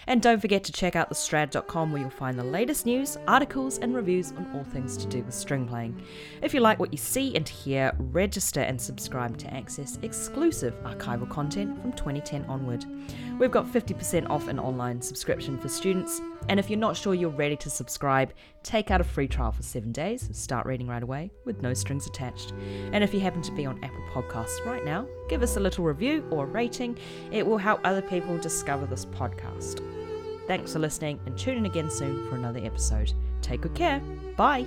And 0.08 0.22
don't 0.22 0.40
forget 0.40 0.62
to 0.64 0.72
check 0.72 0.94
out 0.94 1.10
thestrad.com 1.10 1.90
where 1.90 2.00
you'll 2.00 2.10
find 2.10 2.38
the 2.38 2.44
latest 2.44 2.86
news, 2.86 3.18
articles, 3.26 3.78
and 3.78 3.94
reviews 3.94 4.32
on 4.32 4.48
all 4.54 4.64
things 4.64 4.96
to 4.98 5.06
do 5.06 5.22
with 5.22 5.34
string 5.34 5.66
playing. 5.66 6.00
If 6.42 6.54
you 6.54 6.60
like 6.60 6.78
what 6.78 6.92
you 6.92 6.98
see 6.98 7.34
and 7.34 7.48
hear, 7.48 7.92
register 7.98 8.60
and 8.60 8.80
subscribe 8.80 9.36
to 9.38 9.52
access 9.52 9.98
exclusive 10.02 10.74
archival 10.84 11.28
content 11.28 11.80
from 11.80 11.92
2010 11.92 12.44
onward. 12.44 12.84
We've 13.38 13.50
got 13.50 13.66
50% 13.66 14.30
off 14.30 14.48
an 14.48 14.58
online 14.58 15.02
subscription 15.02 15.58
for 15.58 15.68
students, 15.68 16.20
and 16.48 16.60
if 16.60 16.70
you're 16.70 16.78
not 16.78 16.96
sure 16.96 17.14
you're 17.14 17.30
ready 17.30 17.56
to 17.56 17.68
subscribe, 17.68 18.32
take 18.62 18.90
out 18.90 19.00
a 19.00 19.04
free 19.04 19.28
trial 19.28 19.52
for 19.52 19.62
seven 19.62 19.92
days, 19.92 20.28
start 20.32 20.66
reading 20.66 20.86
right 20.86 21.02
away 21.02 21.30
with 21.44 21.62
no 21.62 21.74
strings 21.74 22.06
attached. 22.06 22.52
And 22.92 23.02
if 23.02 23.12
you 23.12 23.20
happen 23.20 23.42
to 23.42 23.52
be 23.52 23.66
on 23.66 23.82
Apple 23.82 24.04
Podcasts 24.12 24.64
right 24.64 24.84
now, 24.84 25.06
give 25.28 25.42
us 25.42 25.56
a 25.56 25.60
little 25.60 25.84
review 25.84 26.24
or 26.30 26.46
rating. 26.46 26.98
It 27.30 27.46
will 27.46 27.58
help 27.58 27.80
other 27.84 28.02
people 28.02 28.38
discover 28.38 28.86
this 28.86 29.04
podcast. 29.06 29.95
Thanks 30.46 30.72
for 30.72 30.78
listening 30.78 31.18
and 31.26 31.36
tune 31.36 31.58
in 31.58 31.66
again 31.66 31.90
soon 31.90 32.28
for 32.28 32.36
another 32.36 32.60
episode. 32.62 33.12
Take 33.42 33.62
good 33.62 33.74
care. 33.74 34.00
Bye. 34.36 34.66